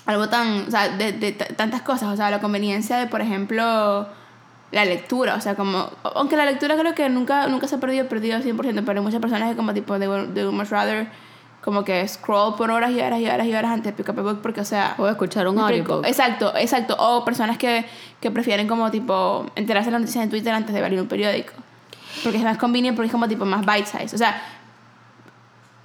[0.04, 2.10] algo tan, o sea, de, de, tantas cosas.
[2.10, 4.06] O sea, la conveniencia de, por ejemplo,
[4.70, 5.36] la lectura.
[5.36, 8.84] O sea, como, aunque la lectura creo que nunca, nunca se ha perdido, perdido 100%,
[8.84, 11.08] pero hay muchas personas que como tipo, de, de much rather
[11.62, 14.18] como que scroll por horas y horas y horas y horas antes de pick up
[14.18, 14.96] a book porque, o sea...
[14.98, 16.04] O escuchar un audiobook.
[16.04, 16.96] Exacto, exacto.
[16.98, 17.84] O personas que,
[18.20, 21.52] que prefieren como tipo enterarse de las noticias en Twitter antes de ver un periódico.
[22.24, 24.14] Porque es más conveniente porque es como tipo más bite size.
[24.14, 24.42] O sea,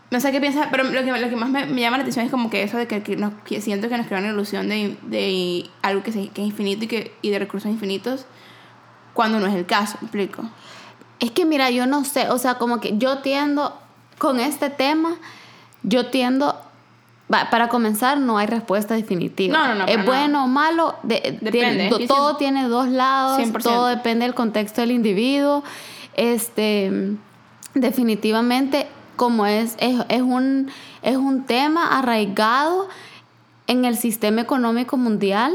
[0.10, 2.26] no sé qué piensas, pero lo que, lo que más me, me, llama la atención
[2.26, 4.98] es como que eso de que, nos, que siento que nos crea una ilusión de,
[5.04, 8.26] de algo que, se, que es infinito y, que, y de recursos infinitos
[9.13, 10.44] cuando no es el caso, ¿me explico?
[11.20, 13.80] Es que mira, yo no sé, o sea, como que yo tiendo
[14.18, 15.18] con este tema
[15.88, 16.56] yo tiendo
[17.28, 19.58] para comenzar, no hay respuesta definitiva.
[19.58, 19.86] No, no, no.
[19.86, 20.95] Es bueno o malo.
[21.04, 21.89] Depende.
[22.08, 23.41] todo tiene dos lados.
[23.62, 25.63] Todo depende del contexto del individuo.
[26.15, 27.17] Este,
[27.73, 30.71] definitivamente, como es, es, es, un,
[31.02, 32.88] es un tema arraigado
[33.67, 35.54] en el sistema económico mundial,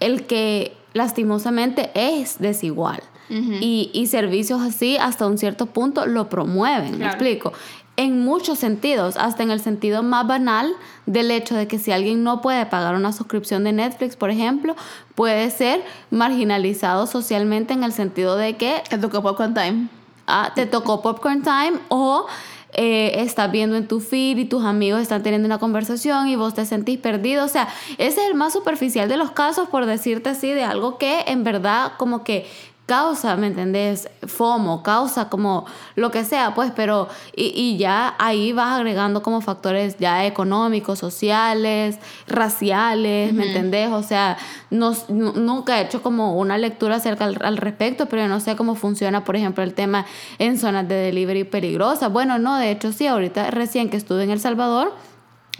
[0.00, 3.02] el que lastimosamente es desigual.
[3.28, 6.98] y, y, servicios así, hasta un cierto punto, lo promueven.
[6.98, 7.52] ¿Me explico?
[8.00, 10.72] En muchos sentidos, hasta en el sentido más banal
[11.04, 14.74] del hecho de que si alguien no puede pagar una suscripción de Netflix, por ejemplo,
[15.14, 18.82] puede ser marginalizado socialmente en el sentido de que...
[18.88, 19.88] Te tocó Popcorn Time.
[20.26, 22.26] Ah, te tocó Popcorn Time o
[22.72, 26.54] eh, estás viendo en tu feed y tus amigos están teniendo una conversación y vos
[26.54, 27.44] te sentís perdido.
[27.44, 30.96] O sea, ese es el más superficial de los casos, por decirte así, de algo
[30.96, 32.48] que en verdad como que
[32.90, 34.08] causa, ¿me entendés?
[34.26, 39.40] FOMO, causa como lo que sea, pues, pero y, y, ya ahí vas agregando como
[39.40, 43.92] factores ya económicos, sociales, raciales, ¿me entendés?
[43.92, 44.36] O sea,
[44.70, 48.74] no, nunca he hecho como una lectura acerca al, al, respecto, pero no sé cómo
[48.74, 50.04] funciona, por ejemplo, el tema
[50.40, 52.12] en zonas de delivery peligrosas.
[52.12, 54.92] Bueno, no, de hecho sí, ahorita recién que estuve en El Salvador,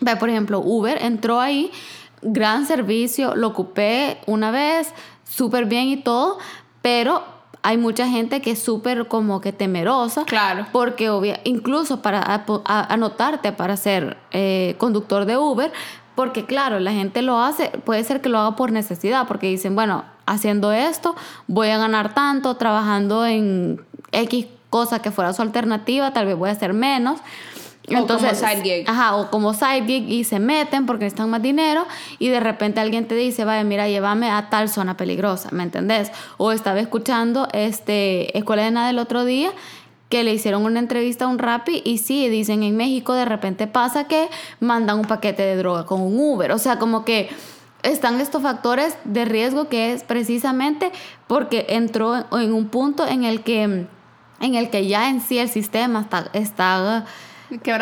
[0.00, 1.70] ve, por ejemplo, Uber entró ahí,
[2.22, 6.38] gran servicio, lo ocupé una vez, súper bien y todo,
[6.82, 7.22] pero
[7.62, 10.24] hay mucha gente que es súper como que temerosa.
[10.24, 10.66] Claro.
[10.72, 15.72] Porque obvia, incluso para anotarte para ser eh, conductor de Uber,
[16.14, 19.74] porque claro, la gente lo hace, puede ser que lo haga por necesidad, porque dicen,
[19.74, 21.14] bueno, haciendo esto
[21.46, 23.80] voy a ganar tanto, trabajando en
[24.12, 27.20] X cosa que fuera su alternativa, tal vez voy a hacer menos.
[27.84, 28.90] Entonces, o como side gig.
[28.90, 31.86] Ajá, o como side gig y se meten porque necesitan más dinero
[32.18, 36.12] y de repente alguien te dice, vaya, mira, llévame a tal zona peligrosa, ¿me entendés?
[36.36, 39.50] O estaba escuchando este Escuela de Nada el otro día
[40.08, 43.66] que le hicieron una entrevista a un Rappi y sí, dicen en México de repente
[43.66, 47.30] pasa que mandan un paquete de droga con un Uber, o sea, como que
[47.82, 50.90] están estos factores de riesgo que es precisamente
[51.26, 53.86] porque entró en un punto en el que
[54.40, 57.04] en el que ya en sí el sistema está, está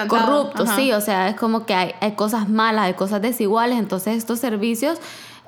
[0.09, 4.17] corrupto, sí, o sea, es como que hay, hay cosas malas, hay cosas desiguales, entonces
[4.17, 4.99] estos servicios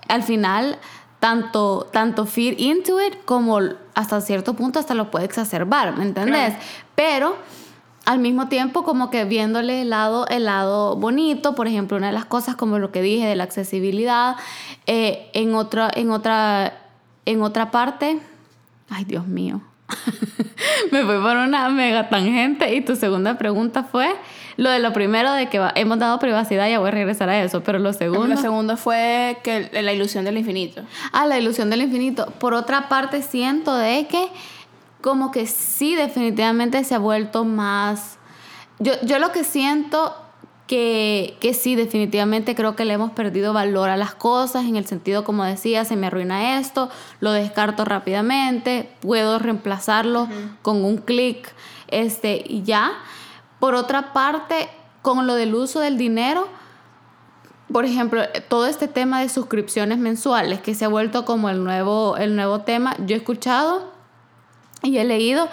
[0.09, 0.79] al final
[1.21, 3.61] tanto, tanto feed into it como
[3.95, 6.55] hasta cierto punto hasta lo puede exacerbar, ¿me entendés?
[6.95, 7.37] Pero
[8.07, 12.15] al mismo tiempo como que viéndole el lado, el lado bonito, por ejemplo, una de
[12.15, 14.37] las cosas como lo que dije de la accesibilidad,
[14.87, 16.81] eh, en, otra, en, otra,
[17.27, 18.19] en otra parte,
[18.89, 19.61] ay Dios mío,
[20.91, 24.15] me fui por una mega tangente y tu segunda pregunta fue
[24.57, 27.63] lo de lo primero de que hemos dado privacidad, ya voy a regresar a eso,
[27.63, 28.27] pero lo segundo...
[28.27, 30.83] Lo segundo fue que la ilusión del infinito.
[31.13, 32.27] Ah, la ilusión del infinito.
[32.39, 34.29] Por otra parte, siento de que
[35.01, 38.19] como que sí definitivamente se ha vuelto más...
[38.81, 40.15] Yo, yo lo que siento
[40.71, 44.87] que, que, sí, definitivamente creo que le hemos perdido valor a las cosas, en el
[44.87, 50.29] sentido, como decía, se me arruina esto, lo descarto rápidamente, puedo reemplazarlo
[50.63, 51.53] con un clic
[51.89, 52.93] este, y ya.
[53.59, 54.69] Por otra parte,
[55.03, 56.47] con lo del uso del dinero,
[57.73, 62.17] por ejemplo, todo este tema de suscripciones mensuales, que se ha vuelto como el nuevo,
[62.17, 63.91] el nuevo tema, yo he escuchado
[64.85, 65.49] y he leído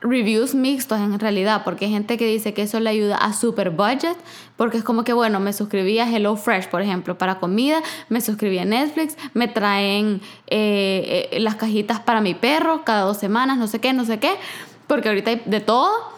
[0.00, 3.70] reviews mixtos en realidad, porque hay gente que dice que eso le ayuda a super
[3.70, 4.16] budget,
[4.56, 8.58] porque es como que, bueno, me suscribí a HelloFresh, por ejemplo, para comida, me suscribí
[8.58, 13.66] a Netflix, me traen eh, eh, las cajitas para mi perro cada dos semanas, no
[13.66, 14.34] sé qué, no sé qué,
[14.86, 16.17] porque ahorita hay de todo.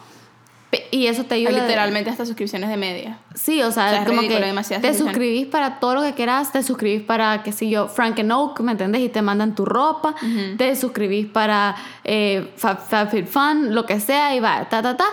[0.93, 1.51] Y eso te ayuda.
[1.51, 3.19] Literalmente hasta suscripciones de media.
[3.35, 7.03] Sí, o sea, es como que te suscribís para todo lo que quieras, te suscribís
[7.03, 9.03] para, qué sé yo, Frank and Oak, ¿me entiendes?
[9.03, 10.15] Y te mandan tu ropa,
[10.57, 15.07] te suscribís para eh, FabFitFun, lo que sea, y va, ta, ta, ta.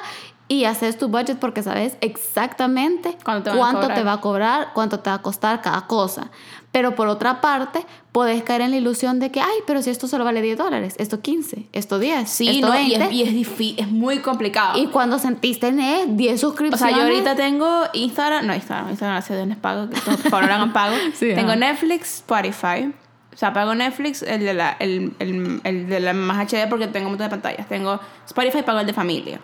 [0.50, 5.18] Y haces tu budget porque sabes exactamente cuánto te va a cobrar, cuánto te va
[5.18, 6.30] a costar cada cosa.
[6.78, 10.08] Pero por otra parte, puedes caer en la ilusión de que, ay, pero si esto
[10.08, 12.94] solo vale 10 dólares, esto 15, esto 10, sí, esto no, 20.
[12.94, 14.78] Y es, y es, difícil, es muy complicado.
[14.78, 16.80] Y cuando sentiste en 10 suscripciones.
[16.80, 20.52] O sea, yo ahorita tengo Instagram, no Instagram, Instagram hace de pago, que por favor
[20.52, 20.96] hagan pago.
[21.16, 21.56] sí, tengo ajá.
[21.56, 22.94] Netflix, Spotify.
[23.34, 26.86] O sea, pago Netflix, el de la, el, el, el de la más HD porque
[26.86, 27.68] tengo un montón de pantallas.
[27.68, 29.42] Tengo Spotify, pago el de familia.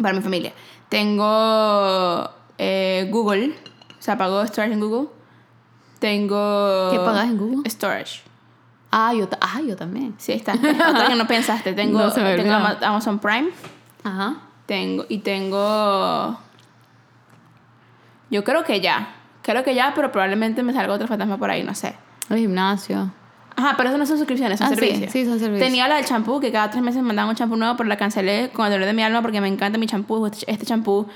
[0.00, 0.54] Para mi familia.
[0.88, 3.54] Tengo eh, Google.
[3.98, 5.15] O sea, pago Storage en Google.
[6.06, 6.90] Tengo.
[6.92, 7.68] ¿Qué pagas en Google?
[7.68, 8.20] Storage.
[8.92, 10.14] Ah, yo, ah, yo también.
[10.18, 10.52] Sí, está.
[10.54, 11.72] Otra que no pensaste.
[11.74, 12.52] Tengo, No tengo.
[12.54, 13.48] Amazon Prime.
[14.04, 14.36] Ajá.
[14.66, 15.04] Tengo.
[15.08, 16.38] Y tengo.
[18.30, 19.14] Yo creo que ya.
[19.42, 21.96] Creo que ya, pero probablemente me salga otro fantasma por ahí, no sé.
[22.30, 23.10] El gimnasio.
[23.56, 25.10] Ajá, pero eso no son suscripciones, son Ah, sí, servicios.
[25.12, 25.66] sí, son servicios.
[25.66, 27.96] Tenía la del champú, que cada tres meses me mandaban un champú nuevo, pero la
[27.96, 31.06] cancelé con el dolor de mi alma porque me encanta mi champú, este este champú.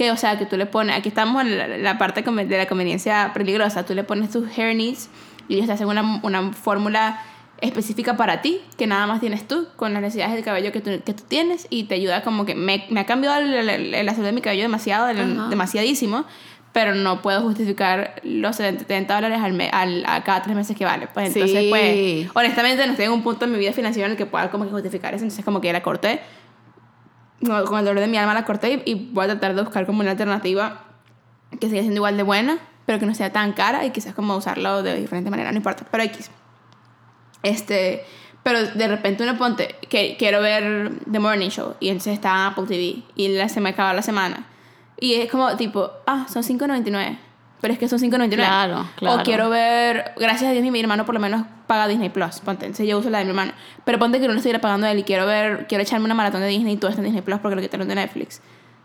[0.00, 2.64] Que, o sea, que tú le pones, aquí estamos en la, la parte de la
[2.66, 5.10] conveniencia peligrosa, tú le pones tus hair needs
[5.46, 7.20] y ellos te hacen una, una fórmula
[7.60, 10.90] específica para ti, que nada más tienes tú, con las necesidades del cabello que tú,
[11.04, 14.06] que tú tienes y te ayuda como que me, me ha cambiado el- el- el-
[14.06, 16.24] la salud de mi cabello demasiado, el- demasiadísimo,
[16.72, 20.86] pero no puedo justificar los 70 dólares al me- al, a cada tres meses que
[20.86, 21.08] vale.
[21.12, 21.68] Pues entonces, Sí.
[21.68, 24.50] pues, honestamente no estoy en un punto en mi vida financiera en el que pueda
[24.50, 26.20] como que justificar eso, entonces como que la corté.
[27.44, 29.86] Con el dolor de mi alma la corté y, y voy a tratar de buscar
[29.86, 30.84] como una alternativa
[31.58, 34.36] que siga siendo igual de buena, pero que no sea tan cara y quizás como
[34.36, 36.30] usarlo de diferente manera, no importa, pero X.
[37.42, 38.04] Este,
[38.42, 42.64] pero de repente uno ponte, que quiero ver The Morning Show y entonces está Apple
[42.66, 44.46] TV y la, se me acaba la semana.
[44.98, 47.18] Y es como tipo, ah, son 5.99.
[47.60, 48.34] Pero es que son 5.99.
[48.36, 49.20] Claro, claro.
[49.20, 52.40] O quiero ver, gracias a Dios mi hermano por lo menos paga Disney Plus.
[52.40, 53.52] Ponte, entonces yo uso la de mi hermano.
[53.84, 56.40] Pero ponte que no lo estuviera pagando él y quiero ver, quiero echarme una maratón
[56.40, 58.40] de Disney y todo está en Disney Plus porque lo quitaron de Netflix.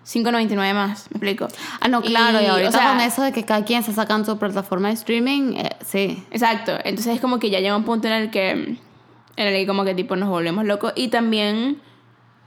[0.05, 1.47] 5.99 más, me explico.
[1.79, 3.91] Ah, no, claro, y, Y, ahorita o sea, con eso de que cada quien se
[3.91, 6.23] sacan su plataforma de streaming, eh, sí.
[6.29, 9.65] Exacto, entonces es como que ya llega un punto en el que en el que
[9.65, 11.81] como que tipo nos volvemos locos y también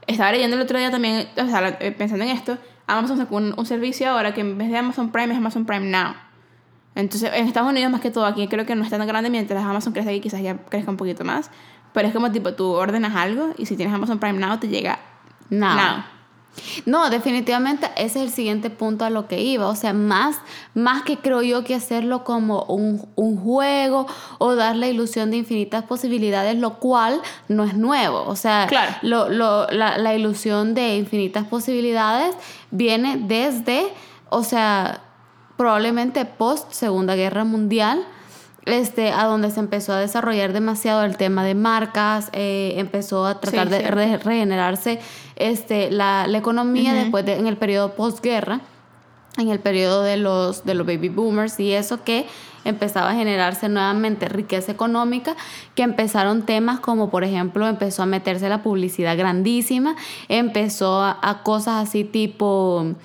[0.07, 2.57] estaba leyendo el otro día también, o sea, la- pensando en esto,
[2.97, 5.89] Amazon sacó un, un servicio ahora que en vez de Amazon Prime es Amazon Prime
[5.89, 6.13] Now.
[6.95, 9.63] Entonces, en Estados Unidos más que todo, aquí creo que no está tan grande, mientras
[9.63, 11.49] Amazon crece aquí quizás ya crezca un poquito más,
[11.93, 14.99] pero es como tipo tú ordenas algo y si tienes Amazon Prime Now te llega
[15.49, 15.75] No.
[15.75, 16.03] Now.
[16.85, 19.67] No, definitivamente ese es el siguiente punto a lo que iba.
[19.67, 20.41] O sea, más,
[20.73, 24.07] más que creo yo que hacerlo como un, un juego
[24.39, 28.23] o dar la ilusión de infinitas posibilidades, lo cual no es nuevo.
[28.25, 28.93] O sea, Claro.
[29.03, 32.35] lo, lo- la, la ilusión de infinitas posibilidades
[32.71, 33.87] viene desde,
[34.29, 35.01] o sea,
[35.57, 38.03] probablemente post Segunda Guerra Mundial.
[38.65, 43.39] Este, a donde se empezó a desarrollar demasiado el tema de marcas, eh, empezó a
[43.39, 44.99] tratar Sí, de re- regenerarse
[45.37, 48.59] este, la, la economía después de, en el periodo postguerra,
[49.37, 52.27] en el periodo de los, de los baby boomers y eso que
[52.65, 55.35] empezaba a generarse nuevamente riqueza económica,
[55.75, 59.95] que empezaron temas como por ejemplo empezó a meterse la publicidad grandísima,
[60.27, 62.95] empezó a, cosas así tipo...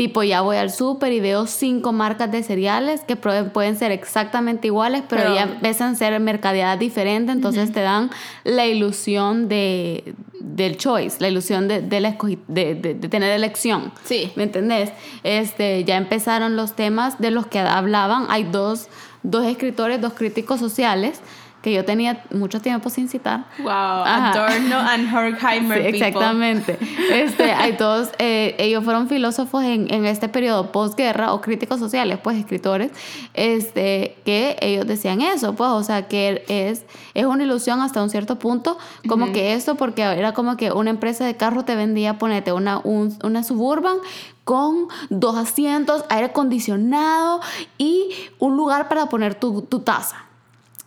[0.00, 4.68] Tipo, ya voy al súper y veo cinco marcas de cereales que pueden ser exactamente
[4.68, 8.08] iguales, pero, Pero- ya empiezan a ser mercadeadas diferentes, entonces te dan
[8.44, 12.16] la ilusión de, del choice, la ilusión de, de, la
[12.48, 13.92] de- de tener elección.
[14.04, 14.32] Sí.
[14.36, 14.90] ¿Me entendés?
[15.22, 18.24] Este, ya empezaron los temas de los que hablaban.
[18.30, 18.88] Hay dos,
[19.22, 21.20] dos escritores, dos críticos sociales
[21.62, 23.44] que yo tenía mucho tiempo sin citar.
[23.58, 24.30] Wow, Ajá.
[24.30, 26.78] Adorno and Horkheimer Sí, exactamente.
[27.12, 32.18] Este, hay todos, eh, ellos fueron filósofos en, en este periodo postguerra o críticos sociales,
[32.22, 32.92] pues escritores,
[33.34, 38.08] este, que ellos decían eso, pues, o sea, que es, es una ilusión hasta un
[38.10, 42.18] cierto punto, como que eso, porque era como que una empresa de carro te vendía,
[42.18, 43.98] ponete, una, un- una suburban
[44.44, 47.40] con dos asientos, aire acondicionado
[47.78, 50.24] y un lugar para poner tu, tu taza.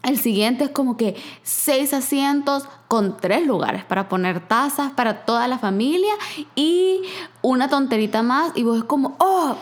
[0.03, 5.47] El siguiente es como que seis asientos con tres lugares para poner tazas para toda
[5.47, 6.13] la familia
[6.55, 7.01] y
[7.41, 9.55] una tonterita más y vos es como, oh.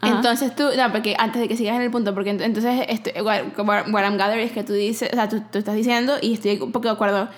[0.00, 0.14] Ajá.
[0.16, 3.10] Entonces tú, no, porque antes de que sigas en el punto, porque ent- entonces, esto,
[3.24, 3.44] what,
[3.90, 6.70] what I'm gathering es que tú dices, o sea, tú, estás diciendo, y estoy un
[6.70, 7.28] poco de acuerdo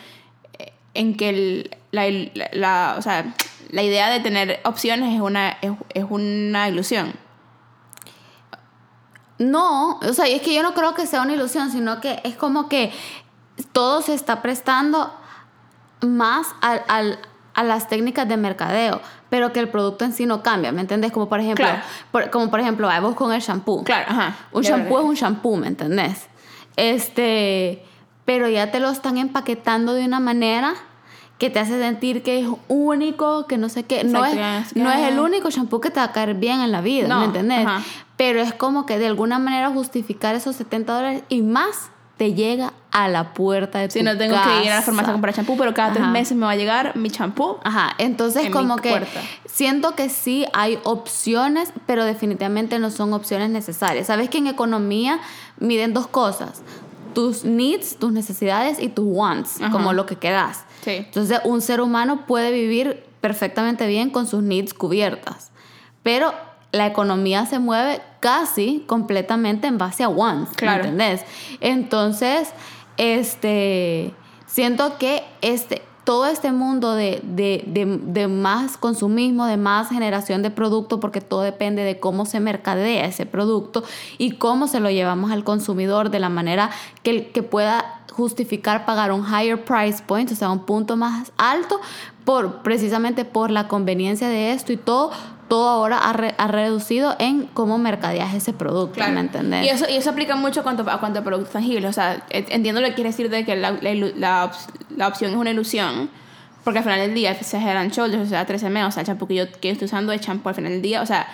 [0.59, 3.33] eh, en que la, la- la- o sea,
[3.71, 7.13] la idea de tener opciones es una, es, es una ilusión.
[9.41, 12.37] No, o sea, es que yo no creo que sea una ilusión, sino que es
[12.37, 12.93] como que
[13.73, 15.13] todo se está prestando
[16.03, 17.19] más al, al-
[17.55, 19.01] a las técnicas de mercadeo,
[19.31, 21.11] pero que el producto en sí no cambia, ¿me entendés?
[21.11, 21.83] Como por ejemplo, Claro.
[22.13, 23.83] por- como por ejemplo, vos con el shampoo.
[23.83, 24.37] Claro, ajá.
[24.53, 26.29] Un shampoo es un shampoo, ¿me entendés?
[26.77, 27.85] Este,
[28.25, 30.75] pero ya te lo están empaquetando de una manera
[31.41, 34.05] que te hace sentir que es único, que no sé qué.
[34.05, 34.37] No es,
[34.77, 37.19] no es el único shampoo que te va a caer bien en la vida, No,
[37.21, 37.67] ¿me entendés?
[37.67, 37.83] ajá.
[38.17, 42.75] Pero es como que de alguna manera justificar esos 70 dólares y más te llega
[42.91, 44.83] a la puerta de Si tu no tengo que ir a la casa.
[44.83, 47.57] farmacia a comprar champú, pero cada tres meses me va a llegar mi champú.
[47.65, 49.21] Ajá, entonces en como que puerta.
[49.47, 54.09] siento que sí hay opciones, pero definitivamente no son opciones necesarias.
[54.09, 55.19] Sabes que en economía
[55.59, 56.61] miden dos cosas,
[57.15, 59.71] tus needs, tus necesidades y tus wants, Ajá.
[59.73, 60.65] como lo que quedas.
[60.85, 60.93] Sí.
[60.93, 65.51] Entonces un ser humano puede vivir perfectamente bien con sus needs cubiertas,
[66.03, 66.33] pero
[66.73, 70.85] la economía se mueve casi completamente en base a wants, ¿me Claro.
[70.85, 71.23] entendés?
[71.61, 72.51] Entonces,
[72.97, 74.15] este,
[74.47, 80.43] siento que este, todo este mundo de, de, de, de más consumismo, de más generación
[80.43, 83.83] de producto, porque todo depende de cómo se mercadea ese producto
[84.19, 86.71] y cómo se lo llevamos al consumidor de la manera
[87.03, 91.81] que, que pueda justificar pagar un higher price point, o sea, un punto más alto,
[92.25, 95.11] por, precisamente por la conveniencia de esto y todo,
[95.49, 99.13] todo ahora ha, re- ha reducido en cómo mercadeas ese producto, Claro.
[99.15, 99.65] ¿me entendés?
[99.67, 101.91] Y eso, y eso aplica mucho a cuanto a, cuanto a productos tangibles.
[101.91, 104.55] O sea, entiendo lo que quiere decir de que la, la, la, op-
[104.97, 106.09] la opción es una ilusión.
[106.63, 109.27] Porque al final del día, se Head Shoulders, o sea, 13M, o sea, el champú
[109.27, 111.01] que yo, que yo estoy usando es champú al final del día.
[111.03, 111.27] O sea,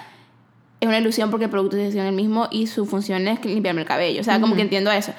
[0.80, 3.88] es una ilusión porque el producto es el mismo y su función es limpiarme el
[3.88, 4.20] cabello.
[4.20, 5.12] O sea, como que entiendo eso.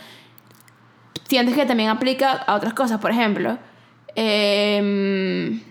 [1.28, 3.00] Sientes que también aplica a otras cosas.
[3.00, 3.58] Por ejemplo,
[4.16, 5.62] em,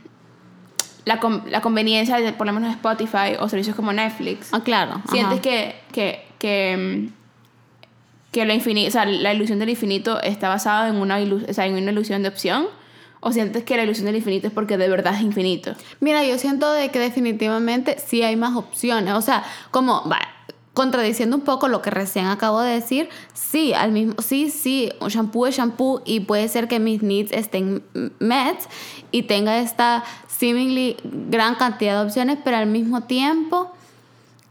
[1.04, 4.48] la, la conveniencia de por lo menos Spotify o servicios como Netflix.
[4.52, 5.02] Ah, claro.
[5.10, 10.48] Sientes que, que, que, mm, que lo infini- o sea, la ilusión del infinito está
[10.48, 12.66] basada en una, ilu- o sea, en una ilusión de opción.
[13.20, 15.74] ¿O sientes que la ilusión del infinito es porque de verdad es infinito?
[16.00, 19.14] Mira, yo siento de que definitivamente sí hay más opciones.
[19.14, 20.18] O sea, como, va,
[20.76, 25.08] contradiciendo un poco lo que recién acabo de decir, sí, al mismo, sí, sí, un
[25.08, 27.82] shampoo es shampoo y puede ser que mis needs estén
[28.18, 28.58] met
[29.10, 33.72] y tenga esta seemingly gran cantidad de opciones, pero al mismo tiempo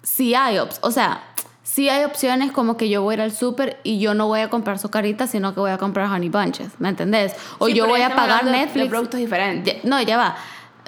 [0.02, 0.80] sí hay opciones.
[0.82, 1.22] O sea,
[1.62, 4.40] sí hay opciones como que yo voy a ir al súper y yo no voy
[4.40, 7.34] a comprar sucarita, sino que voy a comprar honey bunches, ¿me entendés?
[7.60, 8.86] O Sí, yo voy a pagar Netflix.
[8.86, 9.76] De productos diferentes.
[9.76, 10.36] Ya- No, ya va.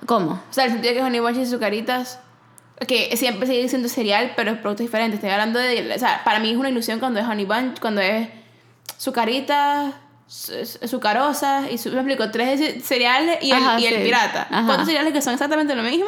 [0.08, 0.32] ¿Cómo?
[0.32, 2.20] O sea, el sentido que Honey Bunches y Zucaritas,
[2.86, 5.16] que siempre sigue siendo cereal, pero es productos diferentes.
[5.16, 5.94] Estoy hablando de.
[5.96, 8.28] O sea, para mí es una ilusión cuando es Honey Bunch, cuando es
[9.00, 9.94] Zucaritas,
[10.86, 14.48] Zucarosas, y su- me explico, tres cereales y el, pirata.
[14.50, 14.66] Ajá.
[14.66, 16.08] ¿Cuántos cereales que son exactamente lo mismo?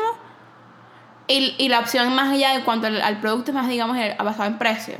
[1.28, 4.16] Y, y la opción más allá en cuanto al, al producto es más, digamos, el-
[4.18, 4.96] basado en precio.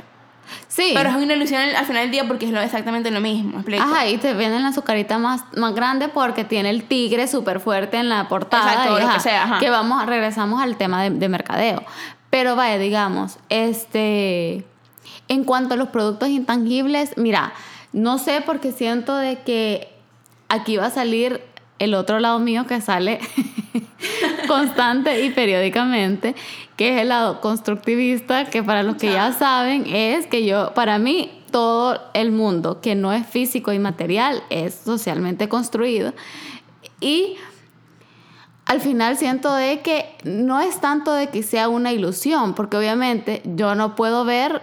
[0.68, 0.92] Sí.
[0.94, 3.62] Pero es una ilusión al final del día porque es lo, exactamente lo mismo.
[3.78, 7.96] Ajá, y te venden la azucarita más, más grande porque tiene el tigre súper fuerte
[7.96, 8.72] en la portada.
[8.72, 9.58] Exacto, y lo que sea, ajá.
[9.58, 11.82] que vamos, regresamos al tema de, de mercadeo.
[12.30, 14.64] Pero vaya, digamos, este,
[15.28, 17.52] en cuanto a los productos intangibles, mira,
[17.92, 19.92] no sé porque siento de que
[20.48, 21.42] aquí va a salir
[21.78, 23.20] el otro lado mío que sale
[24.48, 26.34] constante y periódicamente,
[26.76, 30.98] que es el lado constructivista, que para los que ya saben es que yo, para
[30.98, 36.14] mí, todo el mundo que no es físico y material es socialmente construido.
[37.00, 37.36] Y
[38.66, 43.42] al final siento de que no es tanto de que sea una ilusión, porque obviamente
[43.44, 44.62] yo no puedo ver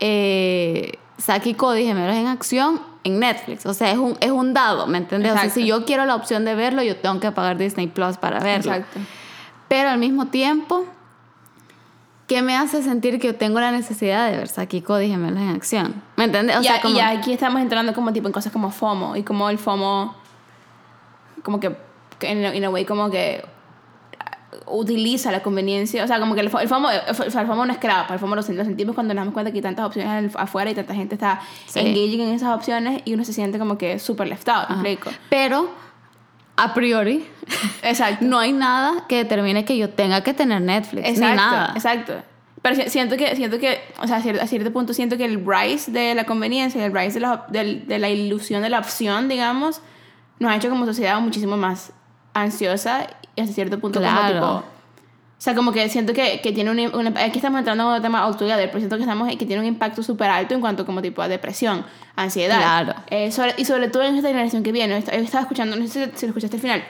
[0.00, 3.66] eh, Saki y Cody Gemelos en acción en Netflix.
[3.66, 5.32] O sea, es un, es un dado, ¿me entiendes?
[5.32, 8.16] O sea, si yo quiero la opción de verlo, yo tengo que pagar Disney Plus
[8.16, 8.72] para verlo.
[8.72, 9.00] Exacto.
[9.68, 10.84] Pero al mismo tiempo,
[12.26, 15.40] ¿qué me hace sentir que yo tengo la necesidad de ver Saki y Cody Gemelos
[15.40, 16.02] en acción?
[16.16, 16.56] ¿Me entiendes?
[16.56, 16.96] O sea, como...
[16.96, 20.14] y aquí estamos entrando como tipo en cosas como FOMO y como el FOMO
[21.42, 21.76] como que
[22.20, 23.44] en, way como que
[24.66, 28.12] utiliza la conveniencia, o sea, como que el, el FOMO, el FOMO no es creado,
[28.14, 30.94] el FOMO lo, sentimos cuando nos damos cuenta que hay tantas opciones afuera y tanta
[30.94, 31.80] gente está Sí.
[31.80, 34.88] engaging en esas opciones y uno se siente como que súper left out, ¿me Ajá.
[34.88, 35.10] explico?
[35.28, 35.70] Pero,
[36.56, 37.26] a priori,
[37.82, 38.24] Exacto.
[38.24, 41.06] no hay nada que determine que yo tenga que tener Netflix.
[41.08, 41.72] Exacto, ni nada.
[41.74, 42.14] exacto.
[42.62, 45.24] Pero si- siento que, siento que, o sea, a cier- a cierto punto siento que
[45.24, 48.78] el rise de la conveniencia, el rise de la, del- de la ilusión de la
[48.80, 49.80] opción, digamos,
[50.40, 51.92] nos ha hecho como sociedad muchísimo más
[52.34, 53.06] ansiosa
[53.36, 54.34] y hasta cierto punto como Claro.
[54.34, 54.46] tipo...
[54.46, 57.16] O sea, como que siento que, que tiene un, un...
[57.16, 60.02] Aquí estamos entrando en un tema altogether, pero siento que, estamos, que tiene un impacto
[60.02, 62.58] súper alto en cuanto como tipo a depresión, ansiedad.
[62.58, 62.94] Claro.
[63.08, 64.96] Eh, sobre- y sobre todo en esta generación que viene.
[64.98, 66.84] Est- Estaba escuchando, no sé si, lo escuchaste al final,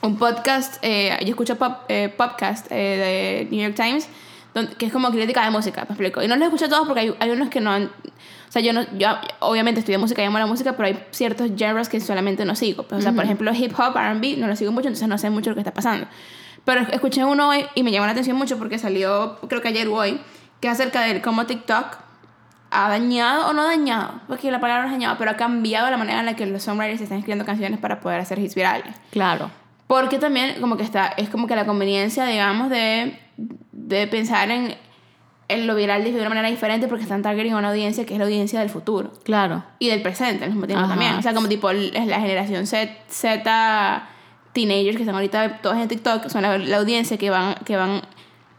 [0.00, 4.08] un podcast, eh, yo escucho pop, eh, podcast eh, de New York Times,
[4.78, 6.22] que es como crítica de música, me explico.
[6.22, 7.84] Y no los escucho todos porque hay, hay unos que no han...
[7.84, 9.08] O sea, yo, no, yo
[9.40, 12.82] obviamente estudié música y amo la música, pero hay ciertos genres que solamente no sigo.
[12.82, 15.30] Pues, o sea, por ejemplo, hip hop, RB, no lo sigo mucho, entonces no sé
[15.30, 16.06] mucho lo que está pasando.
[16.64, 19.88] Pero escuché uno hoy y me llamó la atención mucho porque salió, creo que ayer
[19.88, 20.20] o hoy,
[20.60, 21.96] que es acerca de cómo TikTok
[22.70, 25.96] ha dañado o no dañado, porque la palabra no es dañado, pero ha cambiado la
[25.96, 28.94] manera en la que los songwriters están escribiendo canciones para poder hacer hits virales.
[29.10, 29.50] Claro.
[29.92, 33.18] Porque también como que está, es como que la conveniencia, digamos, de,
[33.72, 34.74] de pensar en,
[35.48, 38.18] en lo viral de una manera diferente porque están targeting a una audiencia que es
[38.18, 39.62] la audiencia del futuro Claro.
[39.78, 40.94] y del presente al mismo tiempo Ajá.
[40.94, 41.14] también.
[41.16, 44.08] O sea, como tipo el- la generación Z, Z
[44.54, 48.00] teenagers que están ahorita todos en TikTok, son la, la audiencia que van, que van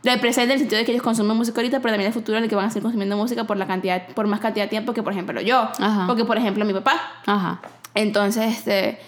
[0.04, 2.38] del presente en el sentido de que ellos consumen música ahorita, pero también del futuro
[2.38, 4.70] en el que van a seguir consumiendo música por la cantidad, por más cantidad de
[4.70, 6.04] tiempo que por ejemplo yo, Ajá.
[6.06, 7.02] porque por ejemplo mi papá.
[7.26, 7.60] Ajá.
[7.96, 9.00] Entonces, este,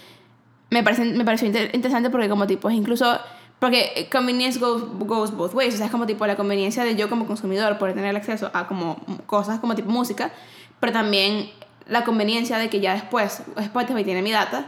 [0.78, 3.18] me, parece, me pareció inter- interesante porque como tipo es incluso...
[3.58, 5.72] Porque convenience goes, goes both ways.
[5.72, 8.66] O sea, es como tipo la conveniencia de yo como consumidor poder tener acceso a
[8.66, 10.30] como cosas como tipo música,
[10.78, 11.48] pero también
[11.88, 14.66] la conveniencia de que ya después Spotify tiene mi data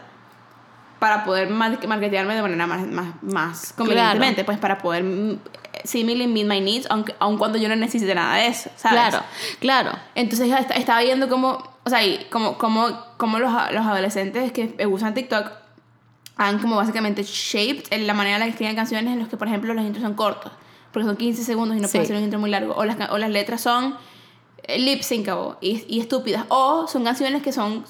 [0.98, 5.38] para poder mar- marketearme de manera más, más, más convenientemente, pues para poder mm,
[5.84, 8.98] seemingly meet my needs, aunque, aun cuando yo no necesite nada de eso, ¿sabes?
[9.00, 9.24] Claro.
[9.60, 9.90] Claro.
[10.14, 12.88] Entonces est- estaba viendo cómo, o sea, y como, como,
[13.18, 15.46] como los, los adolescentes que usan TikTok
[16.38, 19.36] han como básicamente shaped en la manera en la que escriben canciones en los que,
[19.36, 20.52] por ejemplo, los intros son cortos,
[20.92, 21.98] porque son 15 segundos y no Sí.
[21.98, 23.96] puede ser un intro muy largo, o las, o las letras son
[24.62, 25.28] eh, lip sync
[25.60, 27.84] y, y estúpidas, o son canciones que son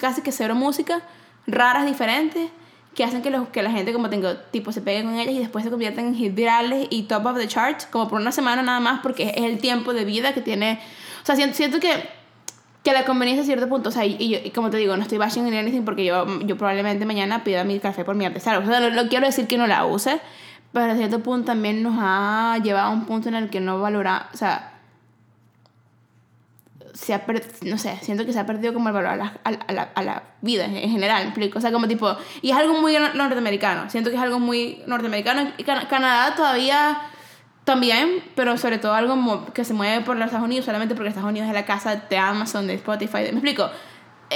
[0.00, 1.00] casi que cero música,
[1.46, 2.50] raras, diferentes,
[2.94, 5.38] que hacen que, los, que la gente como tengo, tipo se pegue con ellas y
[5.38, 8.62] después se convierten en hit virales y top of the charts, como por una semana
[8.62, 10.78] nada más, porque es el tiempo de vida que tiene,
[11.22, 11.90] o sea, siento, siento que
[12.82, 15.18] que la conveniencia a cierto punto, o sea, y, y como te digo, no estoy
[15.18, 18.58] bashing en anything porque yo, yo probablemente mañana pida mi café por mi artesano.
[18.58, 20.20] O sea, no, quiero decir que no la use,
[20.72, 23.80] pero a cierto punto también nos ha llevado a un punto en el que no
[23.80, 24.68] valora, o sea,
[26.94, 27.22] se ha
[27.62, 29.82] no sé, siento que se ha perdido como el valor a la, a, a la,
[29.94, 31.58] a la vida en general, ¿me explico?
[31.58, 34.82] O sea, como tipo, y es algo muy nor- norteamericano, siento que es algo muy
[34.86, 36.98] norteamericano, Can- Canadá todavía
[37.64, 41.30] también, pero sobre todo algo que se mueve por los Estados Unidos, solamente porque Estados
[41.30, 43.70] Unidos es la casa de Amazon, de Spotify, de- ¿me explico?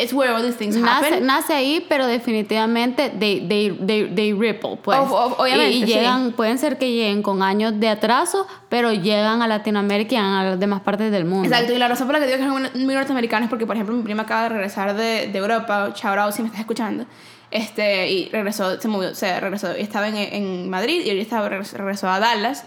[0.00, 1.26] It's where all these things Nace, happen.
[1.26, 4.98] nace ahí, pero definitivamente they, they, they, they ripple, pues.
[4.98, 5.94] Ob- ob- obviamente, y, y sí.
[5.94, 10.42] llegan, pueden ser que lleguen con años de atraso, pero llegan a Latinoamérica y a
[10.44, 11.48] las demás partes del mundo.
[11.48, 13.74] Exacto, y la razón por la que digo que algo muy norteamericano es porque, por
[13.74, 17.06] ejemplo, mi prima acaba de regresar de, de Europa, out si me estás escuchando,
[17.50, 22.10] este, y regresó, se movió, se regresó, estaba en, en Madrid y ahorita estaba, regresó
[22.10, 22.64] a Dallas,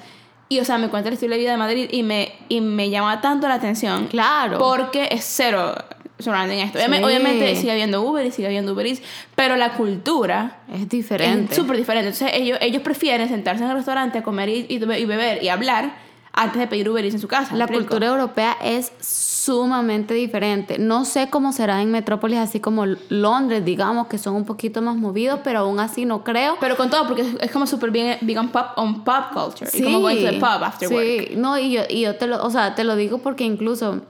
[0.50, 2.90] y o sea, me cuenta el estilo de vida de Madrid y me, y me
[2.90, 4.08] llama tanto la atención.
[4.08, 4.58] Claro.
[4.58, 5.76] Porque es cero
[6.18, 6.80] surrounding esto.
[6.80, 6.86] Sí.
[7.04, 9.02] obviamente sigue habiendo Uber y sigue habiendo Uber Eats,
[9.36, 11.52] pero la cultura Es diferente.
[11.52, 12.10] es súper diferente.
[12.10, 16.09] Entonces ellos, ellos prefieren sentarse en el restaurante a comer y, y beber y hablar
[16.34, 17.54] antes de pedir Uber Eats en su casa.
[17.54, 20.78] ¿me La cultura europea es sumamente diferente.
[20.78, 24.96] No sé cómo será en metrópolis así como Londres, digamos, que son un poquito más
[24.96, 26.58] movidos, pero aún así no creo.
[26.60, 29.70] Pero con todo, porque es, como súper bien, on pop, on pop culture.
[29.74, 30.96] Y como going to the pub after sí.
[30.96, 31.32] work.
[31.38, 34.02] No, y yo, y yo te lo, o sea, te lo digo porque incluso,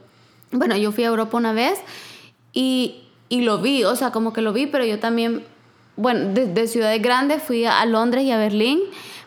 [0.52, 1.80] bueno, yo fui a Europa una vez
[2.52, 5.42] y, y lo vi, o sea, como que lo vi, pero yo también,
[5.96, 8.80] bueno, de, de ciudades grandes fui a Londres y a Berlín,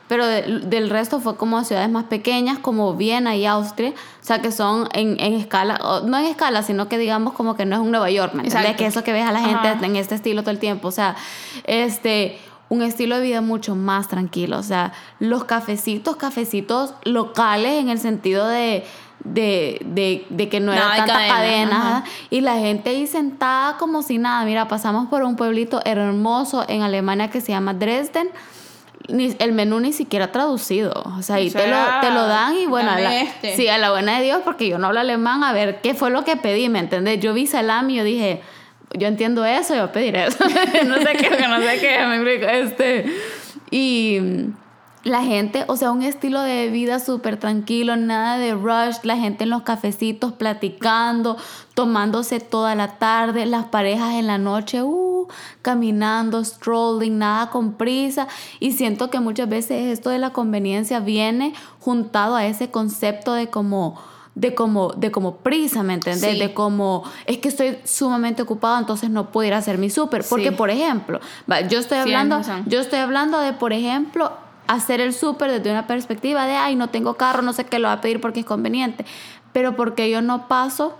[0.07, 4.25] pero de- del resto fue como a ciudades más pequeñas, como Viena y Austria, o
[4.25, 7.75] sea, que son en, en escala, no en escala, sino que digamos como que no
[7.75, 8.75] es un Nueva York, ¿me entiendes?
[8.75, 9.85] Que eso que ves a la gente Ajá.
[9.85, 11.15] en este estilo todo el tiempo, o sea,
[11.65, 12.39] este
[12.69, 17.99] un estilo de vida mucho más tranquilo, o sea, los cafecitos, cafecitos locales en el
[17.99, 18.83] sentido de
[19.23, 23.77] de, de, de que no No, era hay tanta cadena, y la gente ahí sentada
[23.77, 24.43] como si nada.
[24.43, 28.27] Mira, pasamos por un pueblito hermoso en Alemania que se llama Dresden.
[29.09, 30.93] Ni, el menú ni siquiera traducido.
[31.17, 33.55] O sea, ahí O te, lo, te lo dan y bueno, a la, este.
[33.55, 36.09] sí, a la buena de Dios, porque yo no hablo alemán, a ver qué fue
[36.09, 37.19] lo que pedí, ¿me entendés?
[37.19, 38.41] Yo vi salami y yo dije,
[38.93, 40.37] yo entiendo eso, yo voy a pedir eso.
[40.85, 42.45] no sé qué, no sé qué, me explico.
[42.47, 43.05] Este,
[43.71, 44.19] y
[45.03, 49.43] la gente, o sea, un estilo de vida súper tranquilo, nada de rush, la gente
[49.43, 51.35] en los cafecitos platicando,
[51.73, 55.27] tomándose toda la tarde, las parejas en la noche, uh,
[55.61, 58.27] caminando, strolling, nada con prisa.
[58.61, 63.47] Y siento que muchas veces esto de la conveniencia viene juntado a ese concepto de
[63.49, 63.99] como
[64.35, 66.31] de como de como prisa, ¿me entendés?
[66.31, 66.39] Sí.
[66.39, 70.23] De como es que estoy sumamente ocupado, entonces no puedo ir a hacer mi súper,
[70.27, 70.55] porque Sí.
[70.55, 71.19] por ejemplo,
[71.69, 74.31] yo estoy hablando, yo estoy hablando de, por ejemplo,
[74.67, 77.87] hacer el súper desde una perspectiva de, ay, no tengo carro, no sé qué lo
[77.87, 79.05] va a pedir porque es conveniente.
[79.51, 80.95] Pero porque yo no paso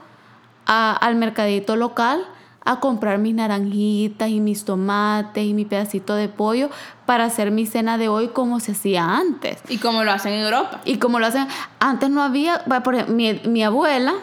[0.66, 2.26] a- al mercadito local
[2.66, 6.70] a comprar mis naranjitas y mis tomates y mi pedacito de pollo
[7.05, 9.57] para hacer mi cena de hoy como se hacía antes.
[9.68, 10.80] Y como lo hacen en Europa.
[10.86, 11.47] Y como lo hacen,
[11.80, 14.14] antes no había, por ejemplo, mi, mi abuela,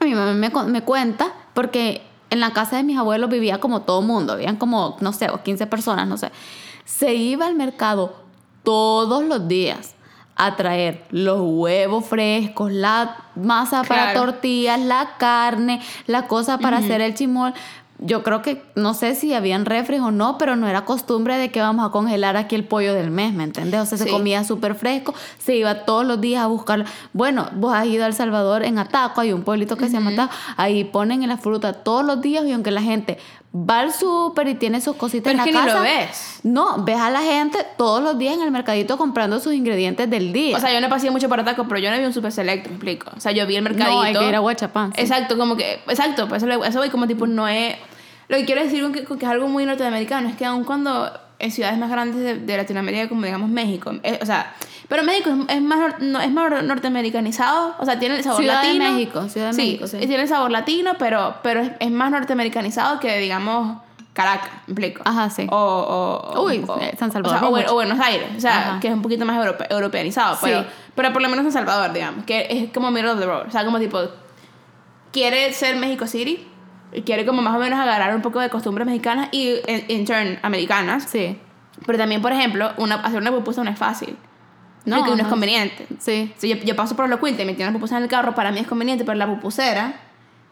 [0.00, 4.00] mi mamá me, me cuenta, porque en la casa de mis abuelos vivía como todo
[4.00, 6.30] mundo, habían como, no sé, o 15 personas, no sé.
[6.84, 8.21] Se iba al mercado
[8.62, 9.94] todos los días
[10.36, 17.00] a traer los huevos frescos, la masa para tortillas, la carne, la cosa para hacer
[17.00, 17.52] el chimol.
[18.04, 21.52] Yo creo que, no sé si habían refres o no, pero no era costumbre de
[21.52, 23.80] que vamos a congelar aquí el pollo del mes, ¿me entiendes?
[23.80, 26.84] O sea, se comía súper fresco, se iba todos los días a buscar.
[27.12, 30.10] Bueno, vos has ido a El Salvador en Ataco, hay un pueblito que se llama
[30.10, 33.18] Ataco, ahí ponen la fruta todos los días y aunque la gente
[33.54, 35.78] va al súper y tiene sus cositas Pero es en que la ni casa.
[35.78, 36.40] lo ves.
[36.42, 40.32] No, ves a la gente todos los días en el mercadito comprando sus ingredientes del
[40.32, 40.56] día.
[40.56, 42.70] O sea, yo no pasé mucho para tacos, pero yo no vi un super selecto,
[42.70, 43.10] me explico.
[43.14, 43.94] O sea, yo vi el mercadito.
[43.94, 44.92] no, hay que ir a Huachapán.
[44.94, 45.02] sí.
[45.02, 47.76] Exacto, como que, exacto, pues eso, voy como tipo, no es...
[48.28, 51.10] Lo que quiero decir que, con que es algo muy norteamericano es que aun cuando
[51.42, 54.54] en ciudades más grandes de, de Latinoamérica, como digamos México, eh, o sea,
[54.88, 58.62] pero México es, es más, no, es más norteamericanizado, o sea, tiene el sabor Ciudad
[58.62, 58.92] de latino.
[58.92, 59.98] México, Ciudad de sí, México, sí.
[59.98, 63.78] tiene el sabor latino, pero, pero es, es más norteamericanizado que, digamos,
[64.12, 65.02] Caracas, ¿me explico?
[65.04, 65.46] Ajá, sí.
[65.50, 68.80] O, o, Uy, o- San Salvador, O, sea, o, Buenos Aires, o sea, Ajá.
[68.80, 70.66] que es un poquito más europe- europeanizado, pero, Sí.
[70.94, 73.50] pero por lo menos San Salvador, digamos, que es como middle of the road, o
[73.50, 73.98] sea, como tipo,
[75.12, 76.46] quiere ser México City,
[77.04, 80.38] quiere como más o menos agarrar un poco de costumbres mexicanas y en, in turn
[80.42, 81.38] americanas, Sí.
[81.86, 84.16] pero también, por ejemplo, una, hacer una pupusa no es fácil,
[84.84, 85.30] No, porque uno es no.
[85.30, 85.86] conveniente.
[85.98, 86.32] Sí.
[86.36, 88.34] Si yo, yo paso por los quiltes y me tienen la pupusa en el carro,
[88.34, 89.94] para mí es conveniente, pero la pupusera...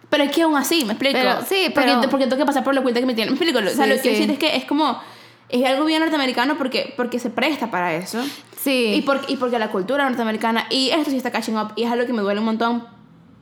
[0.08, 1.16] Pero es que aún así, me explico.
[1.20, 3.32] Pero- sí, porque, pero- porque tengo que pasar por los quiltes que me tienen.
[3.34, 3.60] Me explico.
[3.60, 4.22] o sea, Sí, lo que quiero sí.
[4.26, 5.00] decir es que es como.
[5.48, 8.20] Es algo bien norteamericano porque, porque se presta para eso.
[8.56, 8.92] Sí.
[8.96, 10.66] Y, por- y porque la cultura norteamericana.
[10.68, 11.74] Y esto sí está catching up.
[11.76, 12.84] Y es algo que me duele un montón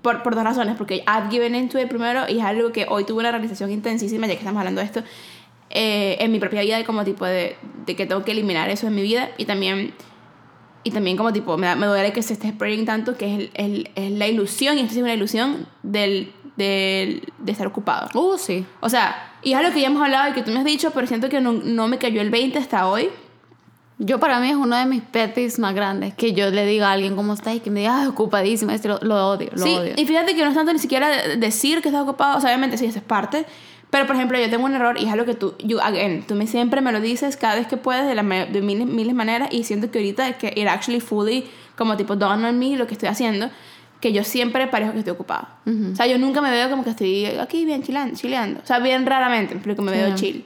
[0.02, 0.76] por, por dos razones.
[0.76, 2.24] Porque I've given into it primero.
[2.28, 5.02] Y es algo que hoy tuve una realización intensísima, ya que estamos hablando de esto.
[5.70, 8.86] eh, en mi propia vida, de como tipo de, de que tengo que eliminar eso
[8.86, 9.30] en mi vida.
[9.36, 9.92] Y también
[10.84, 13.38] y también como tipo, me, da- me duele que se esté spreading tanto, que es,
[13.40, 18.08] el- el- es la ilusión, y esto es una ilusión del, del, de estar ocupado.
[18.18, 18.64] Uh, sí.
[18.80, 20.90] O sea, y es algo que ya hemos hablado y que tú me has dicho,
[20.92, 23.10] pero siento que no, no me cayó el 20 hasta hoy.
[24.00, 26.14] Yo para mí es uno de mis pet peeves más grandes.
[26.14, 28.74] Que yo le diga a alguien cómo está y que me diga, ah, ocupadísima.
[28.74, 29.94] Este lo, lo odio, lo sí, odio.
[29.96, 32.50] y fíjate que no es tanto ni siquiera de- decir que estás ocupado, o sea,
[32.50, 33.44] obviamente sí, eso es parte.
[33.90, 36.34] Pero, por ejemplo, yo tengo un error y es algo que tú, you, again, tú
[36.34, 39.48] me, siempre me lo dices cada vez que puedes de, la, de miles, miles maneras
[39.50, 41.46] y siento que ahorita es que it actually fully,
[41.76, 43.48] como tipo, dawn on me lo que estoy haciendo,
[44.00, 45.56] que yo siempre parezco que estoy ocupada.
[45.92, 48.60] O sea, yo nunca me veo como que estoy aquí bien chileando, chileando.
[48.62, 50.44] O sea, bien raramente, me explico, me veo chill.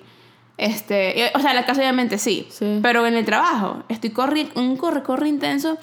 [0.58, 2.78] Este, y- o sea, en la casa obviamente sí, Sí.
[2.82, 5.78] pero en el trabajo estoy corri un corre corre intenso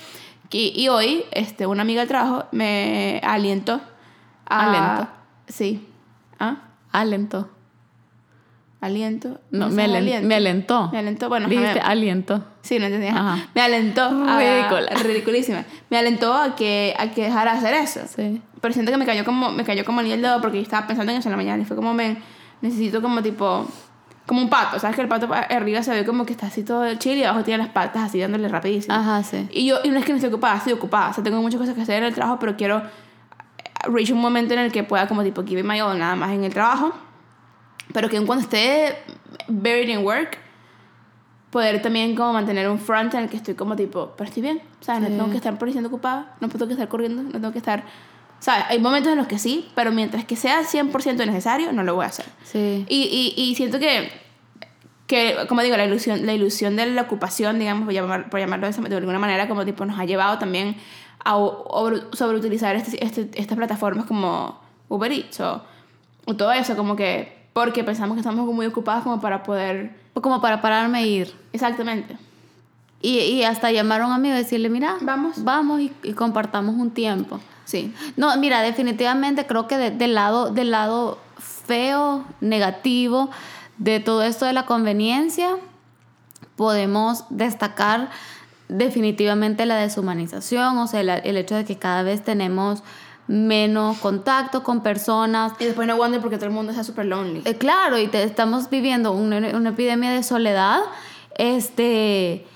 [0.52, 3.82] y, y hoy este una amiga del trabajo me alientó
[4.46, 5.12] a Aliento.
[5.48, 5.88] sí
[6.40, 6.58] ah
[6.92, 7.50] Alentó.
[8.82, 10.28] aliento No, me, alen- aliento.
[10.28, 10.90] me alentó.
[10.92, 12.44] me alentó bueno Dijiste me- aliento.
[12.62, 13.34] sí no entendí ajá.
[13.34, 13.48] Ajá.
[13.54, 14.90] me alentó Ridícula.
[15.04, 18.42] ridiculísima me alentó a que a que dejara de hacer eso Sí.
[18.62, 20.88] pero siento que me cayó como me cayó como anillo el dedo porque yo estaba
[20.88, 22.18] pensando en eso en la mañana y fue como men
[22.62, 23.68] necesito como tipo
[24.30, 26.94] como un pato sabes que el pato arriba se ve como que está así todo
[26.96, 28.94] chill y abajo tiene las patas así dándole rapidísimo.
[28.94, 29.48] Ajá, sí.
[29.52, 31.10] y yo y no es que no estoy ocupada estoy ocupada.
[31.10, 34.22] O sea tengo muchas cosas que hacer en el trabajo pero quiero eh, reach un
[34.22, 36.94] momento en el que pueda como tipo give my all nada más en el trabajo.
[37.92, 38.96] Pero que cuando esté
[39.48, 40.38] buried in work
[41.50, 44.62] poder también como mantener un front en el que estoy como tipo pero estoy bien.
[44.80, 45.14] O sea no Sí.
[45.14, 47.84] tengo que estar por siendo ocupada no tengo que estar corriendo no tengo que estar
[48.40, 48.66] ¿sabes?
[48.70, 52.06] hay momentos en los que sí pero mientras que sea 100% necesario no lo voy
[52.06, 52.86] a hacer Sí.
[52.90, 54.10] y, y, y siento que,
[55.08, 58.70] que, como digo, la ilusión, la ilusión de la ocupación, digamos, por, llamar, por llamarlo
[58.70, 60.76] de, alguna manera, como tipo nos ha llevado también
[61.26, 65.64] a o- sobreutilizar este, este, estas plataformas como Uber Eats o,
[66.26, 69.98] o todo eso, como que porque pensamos que estamos muy ocupados como para poder...
[70.14, 71.34] Como para pararme e ir.
[71.54, 72.16] Exactamente.
[73.02, 75.44] Y, y hasta llamar a un amigo y decirle, mira, Vamos.
[75.44, 77.40] Vamos y, y compartamos un tiempo.
[77.70, 77.94] Sí.
[78.18, 83.30] No, mira, definitivamente creo que de- del lado, del lado feo, negativo
[83.78, 85.50] de todo esto de la conveniencia,
[86.56, 88.10] podemos destacar
[88.70, 92.82] definitivamente la deshumanización, o sea, la- el hecho de que cada vez tenemos
[93.28, 95.54] menos contacto con personas.
[95.60, 97.44] Y después no wonder porque todo el mundo está súper lonely.
[97.46, 100.80] Eh, claro, y te- estamos viviendo una, una epidemia de soledad,
[101.38, 102.48] este,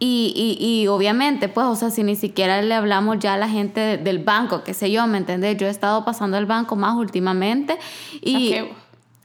[0.00, 3.48] y, y, y obviamente, pues, o sea, si ni siquiera le hablamos ya a la
[3.48, 5.56] gente de- del banco, qué sé yo, ¿me entendés?
[5.58, 7.78] Yo he estado pasando al banco más últimamente
[8.22, 8.74] y ¿A qué?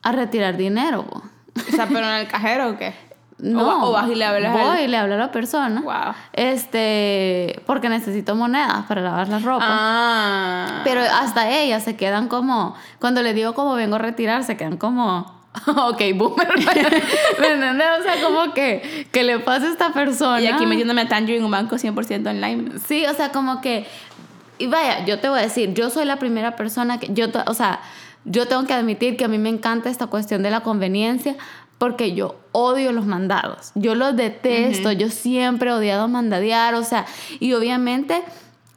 [0.04, 1.04] a retirar dinero.
[1.10, 1.22] bo.
[1.58, 2.94] O sea, pero en el cajero o qué?
[3.38, 5.32] No, O, va- o vas y le hablas al- voy y le hablo a la
[5.32, 5.82] persona.
[5.82, 6.14] Wow.
[6.34, 9.66] Este, porque necesito monedas para lavar la ropa.
[9.68, 10.82] Ah.
[10.84, 14.78] Pero hasta ellas se quedan como, cuando le digo como vengo a retirar, se quedan
[14.78, 15.34] como,
[15.68, 16.48] ok, boomer.
[17.40, 17.88] ¿Me entiendes?
[18.00, 20.42] O sea, como que, que le pasa a esta persona.
[20.42, 22.72] Y aquí metiéndome a Tangerine en un banco 100% online.
[22.86, 23.86] Sí, o sea, como que,
[24.58, 27.54] y vaya, yo te voy a decir, yo soy la primera persona que, yo, o
[27.54, 27.80] sea,
[28.26, 31.36] yo tengo que admitir que a mí me encanta esta cuestión de la conveniencia
[31.78, 37.06] porque yo odio los mandados, yo los detesto, yo siempre he odiado mandadear, o sea,
[37.40, 38.24] y obviamente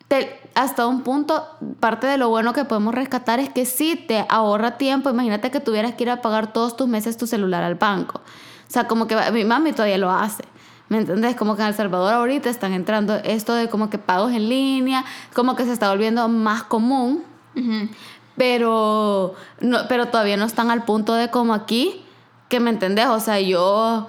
[0.09, 1.47] te- hasta un punto,
[1.81, 5.61] parte de lo bueno que podemos rescatar es que sí te ahorra tiempo, imagínate que
[5.61, 9.07] tuvieras que ir a pagar todos tus meses tu celular al banco, o sea, como
[9.07, 10.45] que mi mami todavía lo hace.
[10.91, 11.37] ¿Me entendés?
[11.37, 15.05] Como que en El Salvador ahorita están entrando esto de como que pagos en línea,
[15.35, 17.23] como que se está volviendo más común,
[18.39, 22.03] pero, no, pero todavía no están al punto de como aquí,
[22.49, 24.07] que me entendés, o sea, yo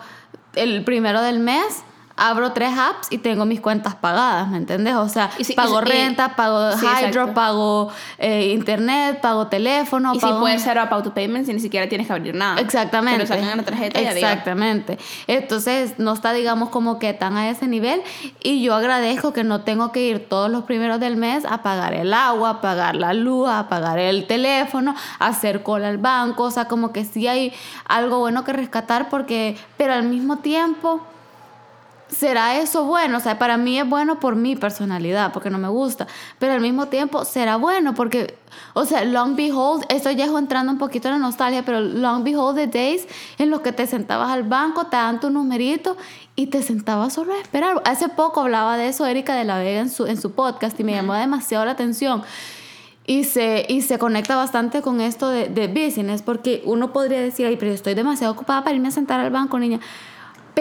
[0.56, 1.84] el primero del mes
[2.20, 4.95] abro tres apps y tengo mis cuentas pagadas, ¿me entendés?
[4.95, 7.34] O sea, si- pago renta, pago Sí, hydro, exacto.
[7.34, 10.41] pago eh, internet, pago teléfono, Y si pago...
[10.41, 12.59] puede ser a Auto Payments y ni siquiera tienes que abrir nada.
[12.59, 13.24] Exactamente.
[13.24, 14.05] Te lo sacan en la tarjeta y.
[14.05, 14.97] Exactamente.
[15.28, 18.01] Entonces, no está, digamos, como que tan a ese nivel.
[18.43, 21.93] Y yo agradezco que no tengo que ir todos los primeros del mes a pagar
[21.93, 26.43] el agua, a pagar la luz, a pagar el teléfono, a hacer cola al banco.
[26.43, 27.53] O sea, como que sí hay
[27.88, 31.01] algo bueno que rescatar porque, pero al mismo tiempo...
[32.10, 33.18] ¿Será eso bueno?
[33.18, 36.07] O sea, para mí es bueno por mi personalidad, porque no me gusta.
[36.39, 38.36] Pero al mismo tiempo, será bueno porque,
[38.74, 42.24] o sea, long behold, esto ya es entrando un poquito en la nostalgia, pero long
[42.24, 43.07] behold the days
[43.38, 45.97] en los que te sentabas al banco, te dan tu numerito
[46.36, 47.82] y te sentabas solo a esperar.
[47.86, 50.84] Hace poco hablaba de eso Erika de la Vega en su, en su podcast y
[50.84, 52.24] me llamó demasiado la atención.
[53.05, 57.45] Y se, y se conecta bastante con esto de, de business, porque uno podría decir,
[57.45, 59.80] ay, pero estoy demasiado ocupada para irme a sentar al banco, niña.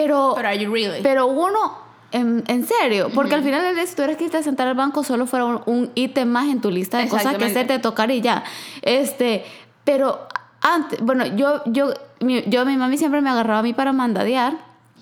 [0.01, 1.01] Pero, Pero are you really?
[1.03, 1.77] pero uno,
[2.13, 4.65] en, en serio, porque al final del día, si tú eres que irte a sentar
[4.67, 7.59] al banco, solo fuera un, un ítem más en tu lista de cosas que Exactamente.
[7.59, 8.45] hacerte, tocar y ya.
[8.81, 9.43] Este,
[9.83, 10.19] pero
[10.61, 14.53] antes, bueno, yo, yo, mi, yo, mi mami siempre me agarraba a mí para mandadear.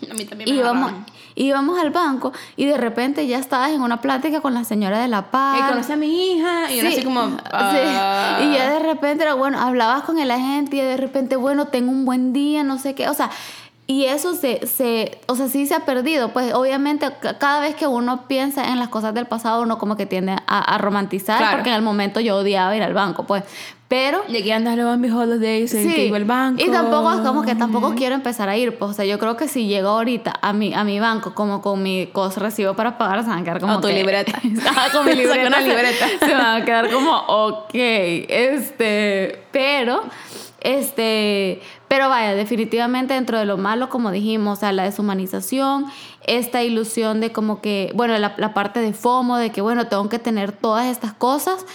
[0.10, 0.92] A mí también me íbamos,
[1.36, 5.08] íbamos al banco y de repente ya estabas en una plática con la señora de
[5.08, 5.60] la paz.
[5.60, 7.28] Y conocí a mi hija y uno así como...
[7.30, 7.36] sí.
[7.52, 8.40] ah.
[8.44, 11.92] Y ya de repente era bueno, hablabas con el agente y de repente, bueno, tengo
[11.92, 13.10] un buen día, no sé qué.
[13.10, 13.30] O sea,
[13.90, 16.30] y eso se, se, o sea, sí se ha perdido.
[16.34, 19.96] Pues obviamente ca- cada vez que uno piensa en las cosas del pasado, uno como
[19.96, 21.58] que tiende a, a romantizar, Claro.
[21.58, 23.44] porque en el momento yo odiaba ir al banco, pues.
[23.90, 26.62] Pero Y aquí andas en mis holidays, en que iba al banco.
[26.62, 28.78] y tampoco es como que tampoco quiero empezar a ir.
[28.78, 31.62] Pues, o sea, yo creo que si llego ahorita a mi, a mi banco como
[31.62, 34.34] con mi cosa recibo para pagar, se van a quedar como O tu que- libreta.
[34.92, 35.48] Con mi libreta.
[35.48, 36.06] una se- libreta.
[36.20, 40.04] Se, van a quedar como, ok, este, pero,
[40.62, 45.86] este, pero vaya, definitivamente dentro de lo malo, como dijimos, o sea, la deshumanización,
[46.26, 50.10] esta ilusión de como que, bueno, la, la parte de FOMO, de que, bueno, tengo
[50.10, 51.66] que tener todas estas cosas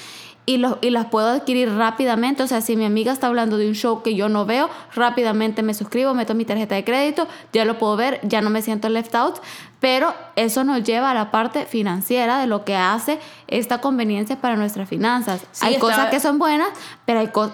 [0.44, 2.42] y, los, y las puedo adquirir rápidamente.
[2.42, 5.62] O sea, si mi amiga está hablando de un show que yo no veo, rápidamente
[5.62, 8.88] me suscribo, meto mi tarjeta de crédito, ya lo puedo ver, ya no me siento
[8.88, 9.36] left out.
[9.78, 13.18] Pero eso nos lleva a la parte financiera de lo que hace
[13.48, 15.42] esta conveniencia para nuestras finanzas.
[15.52, 16.68] Sí, hay cosas que son buenas,
[17.04, 17.50] pero hay, co-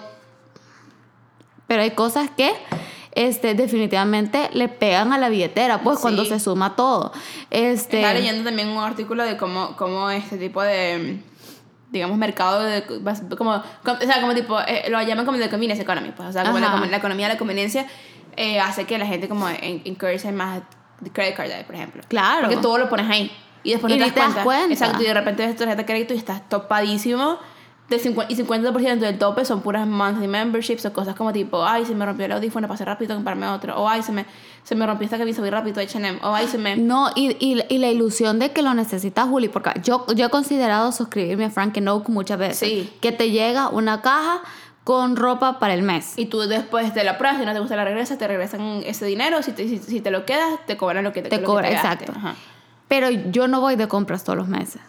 [1.69, 2.53] pero hay cosas que
[3.13, 6.03] este, definitivamente le pegan a la billetera, pues Sí.
[6.03, 7.13] cuando se suma todo.
[7.51, 11.21] Este, Estaba leyendo también un artículo de cómo, cómo este tipo de,
[11.91, 12.85] digamos, mercado de...
[12.85, 16.33] Como, como- o sea, como tipo, eh, lo llaman como de convenience economy, pues, o
[16.33, 17.87] sea, como la, la economía de la conveniencia
[18.37, 19.49] eh, hace que la gente como
[19.85, 20.61] incurse en más
[21.13, 22.03] credit card debt, por ejemplo.
[22.09, 22.43] Claro.
[22.43, 23.33] Porque todo lo pones ahí.
[23.65, 24.73] Y después Y no ni te das, te das cuenta.
[24.73, 27.39] Exacto, y de repente ves tu tarjeta de crédito y estás topadísimo.
[27.89, 31.87] Del 50, y 50% del tope son puras monthly memberships o cosas como tipo, ay,
[31.87, 33.81] se me rompió el audífono, pasé rápido a comprarme otro.
[33.81, 34.27] O ay, se me,
[34.63, 36.19] se me rompió esta camisa, voy rápido a H&M.
[36.23, 36.77] O ay, se me...
[36.77, 40.29] No, y, y, y la ilusión de que lo necesitas, Juli, porque yo, yo he
[40.29, 42.59] considerado suscribirme a Frank Oak muchas veces.
[42.59, 42.93] Sí.
[43.01, 44.43] Que te llega una caja
[44.85, 46.13] con ropa para el mes.
[46.19, 49.07] Y tú después de la prueba, si no te gusta la regresas, te regresan ese
[49.07, 49.43] dinero.
[49.43, 51.47] Si te, si, si te lo quedas, te cobran lo que te, Te lo que
[51.47, 52.05] cobra, gaste.
[52.05, 52.13] exacto.
[52.15, 52.35] Ajá.
[52.87, 54.83] Pero yo no voy de compras todos los meses.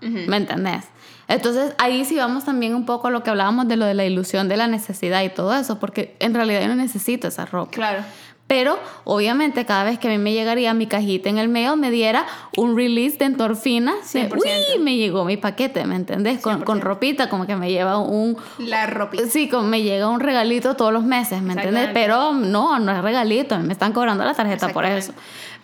[0.00, 0.84] ¿Me entendés?
[1.28, 4.04] Entonces ahí sí vamos también un poco a lo que hablábamos de lo de la
[4.04, 7.72] ilusión de la necesidad y todo eso, porque en realidad yo no necesito esa ropa.
[7.72, 8.04] Claro.
[8.46, 11.90] Pero obviamente cada vez que a mí me llegaría mi cajita en el mail, me
[11.90, 13.94] diera un release de endorfina.
[14.12, 14.36] de, 100%.
[14.76, 16.40] Uy, me llegó mi paquete, ¿me entendés?
[16.40, 16.82] Con, con 100%.
[16.82, 18.36] ropita, como que me lleva un...
[18.58, 19.26] La ropita.
[19.26, 21.88] Sí, como me llega un regalito todos los meses, ¿me entiendes?
[21.88, 22.00] Exactamente.
[22.00, 25.12] Pero no, no es regalito, me están cobrando la tarjeta por eso.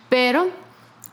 [0.09, 0.49] Pero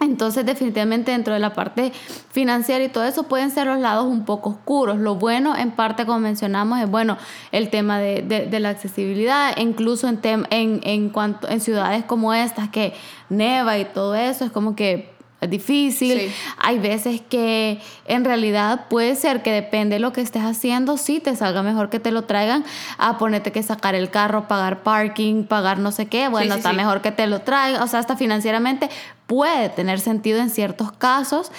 [0.01, 1.93] entonces definitivamente dentro de la parte
[2.33, 4.99] financiera y todo eso pueden ser los lados un poco oscuros.
[4.99, 7.19] Lo bueno en parte como mencionamos es bueno
[7.53, 12.05] el tema de, de- de la accesibilidad, incluso en, tem- en, en, cuanto, en ciudades
[12.05, 12.95] como estas que
[13.29, 15.10] neva y todo eso es como que
[15.41, 16.19] es difícil.
[16.19, 16.33] Sí.
[16.59, 21.21] Hay veces que en realidad puede ser que depende de lo que estés haciendo, sí
[21.21, 22.65] te salga mejor que te lo traigan
[22.99, 26.29] a ponerte que sacar el carro, pagar parking, pagar no sé qué.
[26.29, 27.83] Bueno, sí, está mejor que te lo traigan.
[27.83, 28.91] O sea, hasta financieramente
[29.27, 31.51] puede tener sentido en ciertos casos.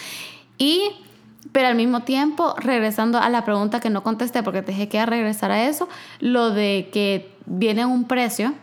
[0.57, 0.83] Y,
[1.51, 4.97] pero al mismo tiempo, regresando a la pregunta que no contesté, porque te dije que
[4.97, 8.53] iba a regresar a eso, lo de que viene un precio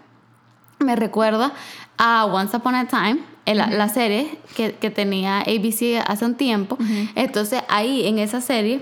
[0.78, 1.52] me recuerda
[1.98, 6.78] a Once Upon a Time, el- la serie que, que tenía ABC hace un tiempo.
[7.14, 8.80] Entonces ahí en esa serie,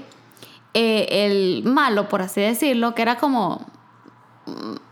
[0.75, 3.65] eh, el malo, por así decirlo, que era como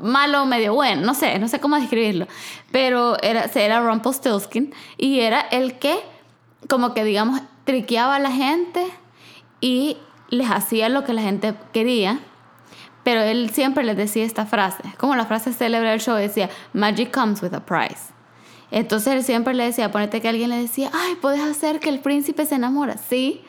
[0.01, 2.27] malo medio bueno, no sé, no sé cómo describirlo,
[2.72, 5.97] pero era, era Rumpelstiltskin y era el que
[6.68, 8.85] como que digamos triqueaba a la gente
[9.61, 9.97] y
[10.31, 12.20] les hacía lo que la gente quería.
[13.05, 17.12] Pero él siempre les decía esta frase, como la frase célebre del show decía, Magic
[17.14, 18.14] comes with a price.
[18.75, 22.01] Entonces él siempre le decía, ponete que alguien le decía, ay, puedes hacer que el
[22.01, 22.97] príncipe se enamora.
[22.99, 23.41] Sí,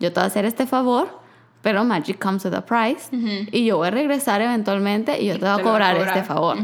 [0.00, 1.20] yo te voy a hacer este favor,
[1.62, 3.08] pero Magic comes with a price.
[3.52, 5.72] Y yo voy a regresar eventualmente y yo te voy a te lo voy a
[5.74, 6.16] cobrar, cobrar.
[6.16, 6.58] este favor.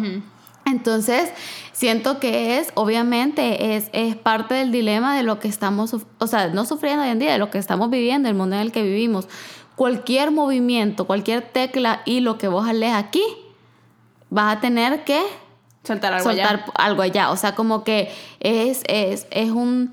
[0.67, 1.33] Entonces,
[1.71, 6.49] siento que es, obviamente, es, es parte del dilema de lo que estamos, o sea,
[6.49, 8.83] no sufriendo hoy en día, de lo que estamos viviendo, el mundo en el que
[8.83, 9.29] vivimos.
[9.77, 13.23] Cualquier movimiento, cualquier tecla y lo que vos alees aquí,
[14.31, 15.23] vas a tener que
[15.85, 16.73] Soltar algo soltar allá.
[16.75, 17.31] algo allá.
[17.31, 19.93] O sea, como que es, es, es un,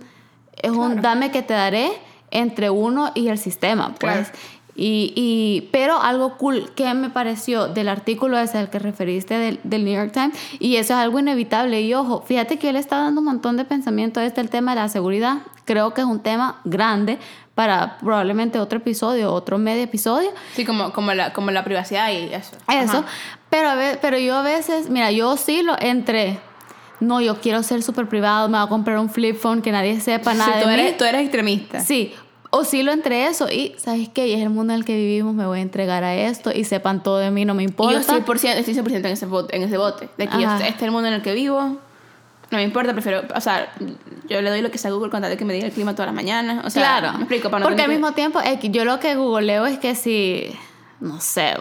[0.61, 1.01] es un Claro.
[1.01, 1.91] dame que te daré
[2.31, 4.29] entre uno y el sistema, pues.
[4.29, 4.37] Claro.
[4.79, 9.59] Y, y, pero algo cool que me pareció del artículo ese al que referiste del,
[9.63, 11.81] del New York Times, y eso es algo inevitable.
[11.81, 14.75] Y ojo, fíjate que él está dando un montón de pensamiento a este el tema
[14.75, 15.37] de la seguridad.
[15.65, 17.17] Creo que es un tema grande
[17.55, 20.29] para probablemente otro episodio, otro medio episodio.
[20.53, 22.55] Sí, como, como, la, como la privacidad y eso.
[22.71, 23.05] Eso, Ajá.
[23.49, 26.39] Pero, a ve- pero yo a veces, mira, yo oscilo entre,
[26.99, 29.99] no, yo quiero ser súper privado, me voy a comprar un flip phone que nadie
[30.01, 30.97] sepa Sí, nada tú, de eres, mí.
[30.97, 31.79] tú eres extremista.
[31.79, 32.13] Sí,
[32.49, 34.27] oscilo entre eso y, ¿sabes qué?
[34.27, 36.63] Y es el mundo en el que vivimos, me voy a entregar a esto y
[36.63, 37.99] sepan todo de mí, no me Y yo importa.
[38.15, 40.09] 100%, estoy 100% en ese bote, en ese bote.
[40.17, 41.77] De que yo, este es el mundo en el que vivo.
[42.49, 43.69] No me importa, prefiero, o sea,
[44.29, 45.73] yo le doy lo que sea a Google con tal de que me diga el
[45.73, 46.65] clima todas las mañanas.
[46.65, 47.11] O sea, claro.
[47.17, 47.49] me explico.
[47.49, 48.39] Para no Porque al que- mismo tiempo,
[48.71, 50.45] yo lo que googleo es que si.
[51.01, 51.55] No sé.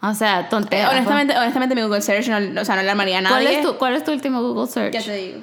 [0.00, 0.90] O sea, Eh, tonterías.
[0.92, 3.44] honestamente, honestamente, mi Google Search no, o sea, no le armaría a nadie.
[3.46, 4.92] ¿Cuál es, tu, ¿Cuál es tu último Google Search?
[4.94, 5.40] Ya te digo.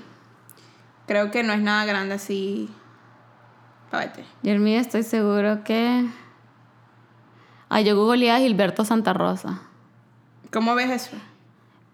[1.07, 2.69] Creo que no es nada grande así.
[3.91, 4.23] Pávete.
[4.43, 6.05] Y el mío estoy seguro que.
[7.69, 9.59] Ah, yo googleé a Gilberto Santa Rosa.
[10.51, 11.15] ¿Cómo ves eso?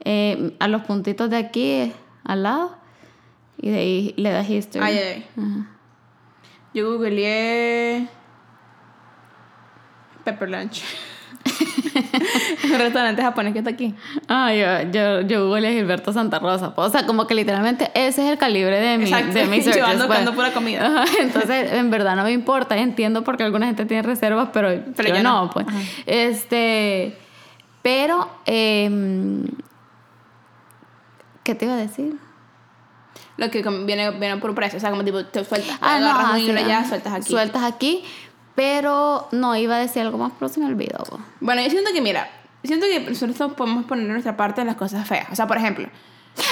[0.03, 1.91] Eh, a los puntitos de aquí,
[2.23, 2.75] al lado.
[3.57, 4.83] Y de ahí le das history.
[4.85, 5.65] Ay, ay, ay.
[6.73, 8.07] Yo googleé.
[10.23, 10.83] Pepper Lunch.
[12.63, 13.93] un restaurante japonés que está aquí.
[14.27, 16.73] Ah, yo, yo, yo googleé Gilberto Santa Rosa.
[16.75, 19.33] O sea, como que literalmente ese es el calibre de mi, Exacto.
[19.33, 20.01] de mis Yo searches.
[20.01, 20.29] ando pues.
[20.31, 20.85] pura comida.
[20.85, 22.77] Ajá, Entonces, en verdad no me importa.
[22.77, 25.49] Entiendo porque alguna gente tiene reservas, pero, Pero yo yo no, no.
[25.51, 25.67] pues.
[25.67, 25.77] Ajá.
[26.05, 27.17] Este.
[27.81, 28.29] Pero.
[28.45, 29.45] em,
[31.43, 32.15] ¿Qué te iba a decir?
[33.37, 34.77] Lo que viene, viene por un precio.
[34.77, 35.77] O sea, como tipo, te sueltas.
[35.81, 37.29] Ah, no, agarras un sueltas aquí.
[37.29, 38.03] Sueltas aquí.
[38.55, 41.03] Pero no, iba a decir algo más, pero se me olvidó.
[41.39, 42.29] Bueno, yo siento que, mira,
[42.63, 45.27] siento que nosotros podemos poner nuestra parte en las cosas feas.
[45.31, 45.87] O sea, por ejemplo,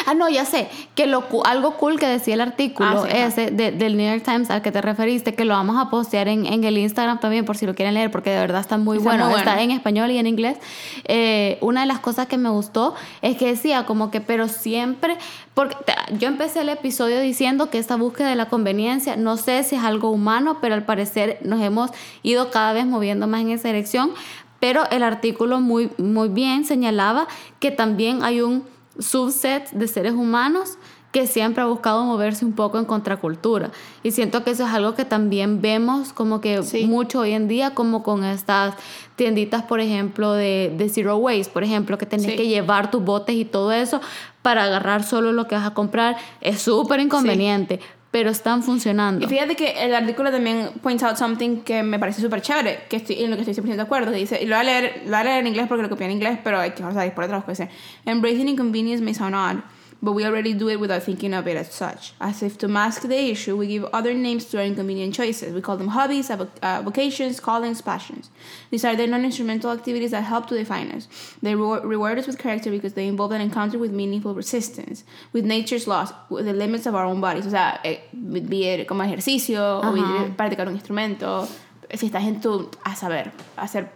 [0.05, 0.67] Ah, no, ya sé.
[0.95, 4.23] Que lo, algo cool que decía el artículo Ah, sí, ese de- del New York
[4.23, 7.45] Times al que te referiste, que lo vamos a postear en, en el Instagram también
[7.45, 9.25] por si lo quieren leer, porque de verdad está muy Está bueno.
[9.29, 9.63] muy Está bueno.
[9.63, 10.57] en español y en inglés.
[11.05, 15.17] Eh, una de las cosas que me gustó es que decía como que, pero siempre,
[15.53, 15.75] porque
[16.19, 19.83] yo empecé el episodio diciendo que esta búsqueda de la conveniencia, no sé si es
[19.83, 21.91] algo humano, pero al parecer nos hemos
[22.23, 24.11] ido cada vez moviendo más en esa dirección.
[24.59, 27.27] Pero el artículo muy, muy bien señalaba
[27.59, 28.63] que también hay un
[28.99, 30.77] subset de seres humanos
[31.11, 33.71] que siempre ha buscado moverse un poco en contracultura.
[34.03, 36.85] Y siento que eso es algo que también vemos como que Sí.
[36.85, 38.75] mucho hoy en día, como con estas
[39.15, 42.35] tienditas, por ejemplo, de, de Zero Waste, por ejemplo, que tenés Sí.
[42.35, 44.01] que llevar tus botes y todo eso
[44.43, 46.15] para agarrar solo lo que vas a comprar.
[46.41, 47.79] Es súper inconveniente,
[48.11, 49.25] pero están funcionando.
[49.25, 52.97] Y fíjate que el artículo también points out something que me parece súper chévere, que
[52.97, 54.11] estoy, en lo que estoy 100% de acuerdo.
[54.11, 56.05] Dice, y lo voy, a leer, lo voy a leer en inglés porque lo copié
[56.05, 57.69] en inglés, pero hay que sea, por detrás que dice,
[58.05, 59.57] Embracing inconvenience may sound odd,
[60.01, 62.13] but we already do it without thinking of it as such.
[62.21, 65.53] As if to mask the issue, we give other names to our inconvenient choices.
[65.53, 68.29] We call them hobbies, avo- uh, vocations, callings, passions.
[68.71, 71.07] These are the non-instrumental activities that help to define us.
[71.41, 75.43] They reward, reward us with character because they involve an encounter with meaningful resistance, with
[75.45, 77.45] nature's laws, with the limits of our own bodies.
[77.45, 80.23] O sea, eh, be it como ejercicio, o Ajá.
[80.27, 81.47] be practicar un instrumento.
[81.93, 83.89] Si estás en tu, a saber, hacer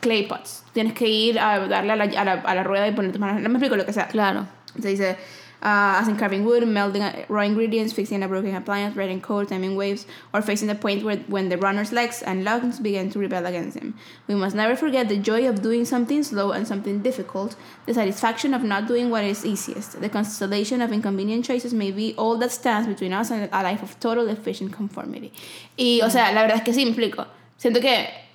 [0.00, 2.92] clay pots, tienes que ir a darle a la, a la, a la rueda y
[2.92, 3.42] poner tus manos.
[3.42, 4.06] No me explico lo que sea.
[4.06, 4.46] Claro.
[4.80, 5.16] Se dice,
[5.62, 9.48] uh, as in carving wood, melding uh, raw ingredients, fixing a broken appliance, writing code,
[9.48, 13.18] timing waves, or facing the point where when the runner's legs and lungs begin to
[13.18, 13.94] rebel against him.
[14.28, 17.56] We must never forget the joy of doing something slow and something difficult,
[17.86, 20.00] the satisfaction of not doing what is easiest.
[20.00, 23.82] The constellation of inconvenient choices may be all that stands between us and a life
[23.82, 25.32] of total efficient conformity.
[25.76, 27.26] Y, o sea, la verdad es que sí, me explico.
[27.58, 28.27] Siento que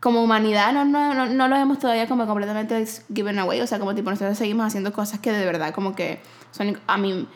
[0.00, 2.84] como humanidad no, no, no, no lo hemos todavía como completamente
[3.14, 6.20] given away, o sea, como tipo nosotros seguimos haciendo cosas que de verdad como que
[6.52, 7.26] son, a mí,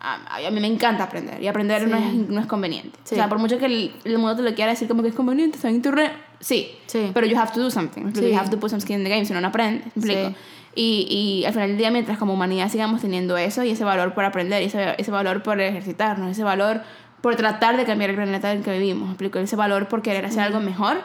[0.00, 2.98] a, a mí me encanta aprender y aprender no, es, no es conveniente.
[3.04, 3.14] Sí.
[3.14, 5.14] O sea, por mucho que el, el mundo te lo quiera decir como que es
[5.14, 7.10] conveniente, está en internet, sí, Sí.
[7.12, 8.12] pero you have to do something.
[8.14, 8.30] Sí.
[8.30, 10.28] you have to put some skin in the game, si no, no aprendes, ¿me explico?
[10.30, 10.36] Sí.
[10.76, 14.14] Y, y al final del día, mientras como humanidad sigamos teniendo eso y ese valor
[14.14, 16.82] por aprender, y ese, ese valor por ejercitarnos, ese valor
[17.20, 19.40] por tratar de cambiar el planeta en el que vivimos, ¿me explico?
[19.40, 21.02] Ese valor por querer hacer algo mejor,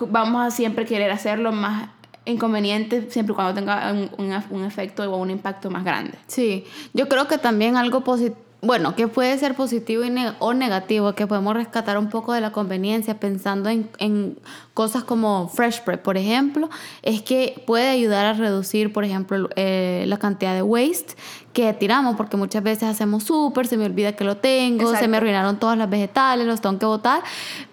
[0.00, 1.90] vamos a siempre querer hacerlo más
[2.24, 6.18] inconveniente siempre cuando tenga un, un, un efecto o un impacto más grande.
[6.26, 10.02] Sí, yo creo que también algo positivo, bueno, que puede ser positivo
[10.40, 14.38] o negativo, que podemos rescatar un poco de la conveniencia pensando en, en
[14.74, 16.68] cosas como Fresh Prep, por ejemplo,
[17.02, 21.14] es que puede ayudar a reducir, por ejemplo, eh, la cantidad de waste
[21.56, 25.08] que tiramos, porque muchas veces hacemos súper, se me olvida que lo tengo, se Exacto.
[25.08, 27.22] me arruinaron todas las vegetales, los tengo que botar,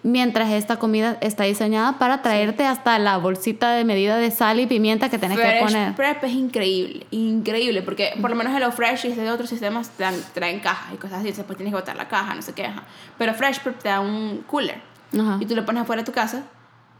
[0.02, 4.66] mientras esta comida está diseñada para traerte hasta la bolsita de medida de sal y
[4.66, 5.94] pimienta que tenés que Fresh poner.
[5.94, 10.04] Prep es increíble, increíble, porque por lo menos Hello Fresh y de otros sistemas te
[10.04, 12.64] dan- traen cajas y cosas así, después tienes que botar la caja, no sé qué,
[12.64, 12.84] ajá.
[13.18, 14.80] pero Fresh Prep te da un cooler
[15.12, 15.36] Ajá.
[15.40, 16.44] y tú lo pones afuera de tu casa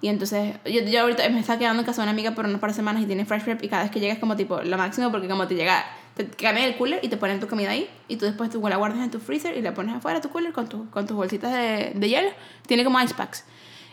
[0.02, 2.60] y entonces yo, yo ahorita me estaba quedando en casa de una amiga por unas
[2.60, 4.76] par de semanas y tiene Fresh Prep y cada vez que llegas como tipo lo
[4.76, 5.82] máximo porque como te llega
[6.16, 8.76] te cambian el cooler y te ponen tu comida ahí y tú después tú la
[8.76, 11.52] guardas en tu freezer y la pones afuera tu cooler con, tu, con tus bolsitas
[11.52, 12.30] de, de hielo.
[12.66, 13.44] Tiene como ice packs.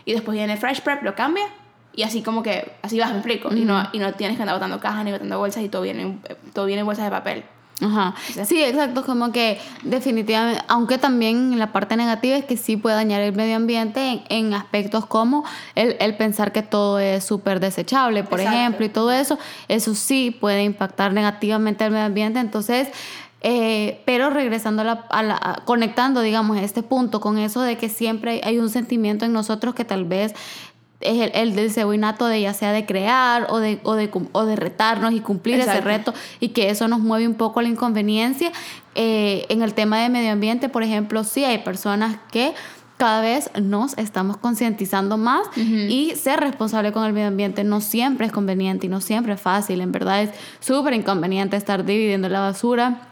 [0.04, 1.44] Y después viene Fresh Prep lo cambia
[1.94, 3.52] y así como que así vas me explico.
[3.54, 6.02] Y no y no tienes que andar botando cajas ni botando bolsas y todo viene
[6.02, 7.44] en- todo viene en bolsas de papel
[7.82, 8.14] Ajá.
[8.44, 13.20] Sí, exacto, como que definitivamente, aunque también la parte negativa es que sí puede dañar
[13.22, 18.22] el medio ambiente en, en aspectos como el, el pensar que todo es súper desechable,
[18.24, 18.58] por Exacto.
[18.58, 22.88] ejemplo, y todo eso, eso sí puede impactar negativamente al medio ambiente, entonces
[23.44, 27.76] Eh, pero regresando a la, a la a- conectando, digamos, este punto con eso de
[27.76, 30.32] que siempre hay un sentimiento en nosotros que tal vez
[31.02, 34.44] es el, el deseo innato de ya sea de crear o de, o de, o
[34.44, 37.68] de retarnos y cumplir ese reto y que eso nos mueve un poco a la
[37.68, 38.52] inconveniencia.
[38.94, 42.52] Eh, en el tema de medio ambiente, por ejemplo, sí hay personas que
[42.98, 48.26] cada vez nos estamos concientizando más y ser responsable con el medio ambiente no siempre
[48.26, 49.80] es conveniente y no siempre es fácil.
[49.80, 50.30] En verdad es
[50.60, 53.08] súper inconveniente estar dividiendo la basura.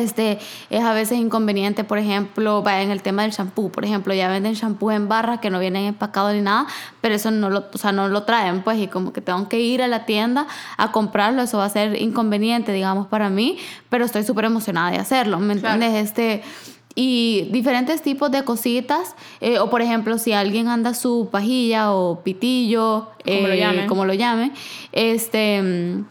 [0.00, 0.38] Este,
[0.70, 4.54] es a veces inconveniente, por ejemplo, en el tema del shampoo, por ejemplo, ya venden
[4.54, 6.66] shampoo en barras que no vienen empacados ni nada,
[7.00, 9.60] pero eso no lo, o sea, no lo traen, pues, y como que tengo que
[9.60, 14.04] ir a la tienda a comprarlo, eso va a ser inconveniente, digamos, para mí, pero
[14.04, 15.74] estoy súper emocionada de hacerlo, ¿me Claro.
[15.74, 16.04] entiendes?
[16.04, 16.42] Este,
[16.96, 22.20] y diferentes tipos de cositas, eh, o por ejemplo, si alguien anda su pajilla o
[22.22, 23.86] pitillo, Como lo eh, llamen.
[23.88, 24.52] como lo llamen,
[24.92, 26.04] este...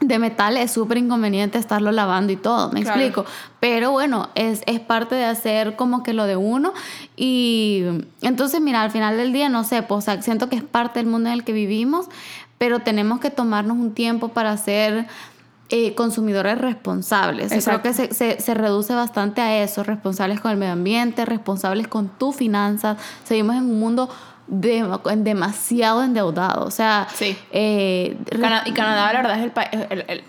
[0.00, 3.00] de metal es súper inconveniente estarlo lavando y todo, me Claro.
[3.00, 3.24] explico.
[3.60, 6.72] Pero bueno, es, es parte de hacer como que lo de uno.
[7.16, 7.84] Y
[8.20, 10.98] entonces, mira, al final del día, no sé, pues o sea, siento que es parte
[10.98, 12.06] del mundo en el que vivimos,
[12.58, 15.06] pero tenemos que tomarnos un tiempo para ser
[15.70, 17.50] eh, consumidores responsables.
[17.52, 21.24] Yo creo que se, se, se reduce bastante a eso, responsables con el medio ambiente,
[21.24, 22.98] responsables con tus finanzas.
[23.24, 24.10] Seguimos en un mundo
[24.46, 24.84] de-
[25.16, 26.64] demasiado endeudado.
[26.66, 27.36] O sea, Sí.
[27.52, 30.22] eh, Cana- y Canadá, la verdad, es el, pa- el, el,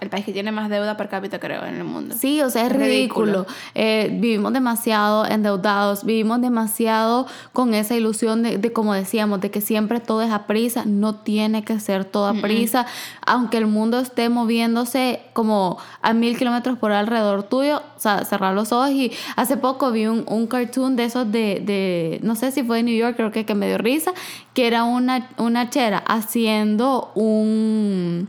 [0.00, 2.14] el país que tiene más deuda per cápita, creo, en el mundo.
[2.18, 3.42] Sí, o sea, es ridículo.
[3.42, 3.46] ridículo.
[3.74, 9.60] Eh, vivimos demasiado endeudados, vivimos demasiado con esa ilusión de, de, como decíamos, de que
[9.60, 10.84] siempre todo es a prisa.
[10.84, 12.86] No tiene que ser todo a prisa.
[13.26, 18.54] Aunque el mundo esté moviéndose como a mil kilómetros por alrededor tuyo, o sea, cerrar
[18.54, 18.90] los ojos.
[18.90, 22.78] Y hace poco vi un, un cartoon de esos de, de, no sé si fue
[22.78, 24.12] de New York, creo que, que me dio risa,
[24.54, 28.28] que era una, una chera haciendo un...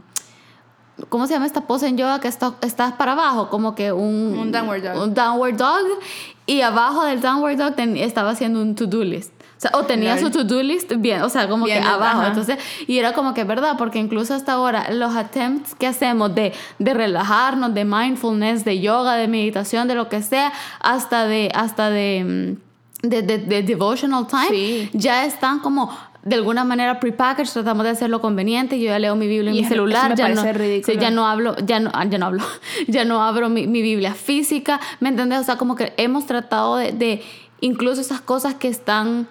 [1.10, 3.50] ¿Cómo se llama esta pose en yoga que está- estás para abajo?
[3.50, 4.38] Como que un...
[4.40, 5.04] Un downward dog.
[5.04, 5.82] Un downward dog.
[6.46, 9.34] Y abajo del downward dog ten- estaba haciendo un to-do list.
[9.58, 10.26] O sea, o tenía Lol.
[10.26, 12.20] su to-do list bien, o sea, como Bien, que abajo.
[12.20, 12.28] ajá.
[12.28, 16.54] Entonces, y era como que verdad, porque incluso hasta ahora los attempts que hacemos de,
[16.80, 20.52] de relajarnos, de mindfulness, de yoga, de meditación, de lo que sea,
[20.82, 22.73] hasta de, hasta de, mm,
[23.04, 24.90] de, de- de devotional time, Sí.
[24.94, 28.80] ya están como de alguna manera prepackaged, tratamos de hacerlo conveniente.
[28.80, 31.58] Yo ya leo mi Biblia en Y mi celular, ya no, sí, ya no hablo,
[31.58, 32.44] ya no, ah, ya no hablo,
[32.88, 35.40] ya no abro mi, mi Biblia física, ¿me entiendes?
[35.40, 37.22] O sea, como que hemos tratado de, de
[37.60, 39.28] incluso esas cosas que están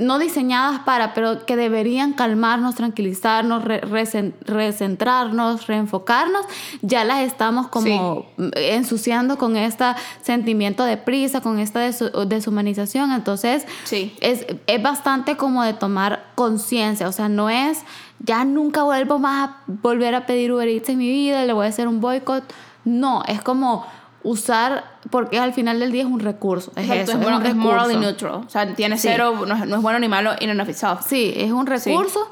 [0.00, 6.44] no diseñadas para, pero que deberían calmarnos, tranquilizarnos, re- recen- recentrarnos, reenfocarnos,
[6.82, 8.26] ya las estamos como
[8.56, 9.84] ensuciando con este
[10.22, 11.80] sentimiento de prisa, con esta
[12.26, 13.12] deshumanización.
[13.12, 14.14] Entonces, Sí.
[14.20, 17.82] es, es bastante como de tomar conciencia, o sea, no es,
[18.20, 21.66] ya nunca vuelvo más a volver a pedir Uber Eats en mi vida, le voy
[21.66, 22.44] a hacer un boicot.
[22.84, 23.86] No, es como
[24.22, 26.70] usar, porque al final del día es un recurso.
[26.76, 28.00] Es Exacto, eso, es, es un es morally recurso.
[28.00, 28.32] neutral.
[28.46, 29.08] O sea, tiene Sí.
[29.10, 31.00] cero, no, es- no es bueno ni malo in and of itself.
[31.06, 32.30] Sí, es un recurso.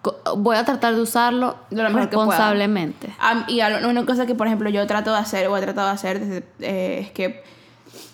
[0.00, 2.26] Co- Voy a tratar de usarlo De lo mejor que pueda.
[2.28, 3.14] responsablemente.
[3.20, 5.92] Am- y una cosa que, por ejemplo, yo trato de hacer o he tratado de
[5.94, 7.44] hacer desde, eh, es que,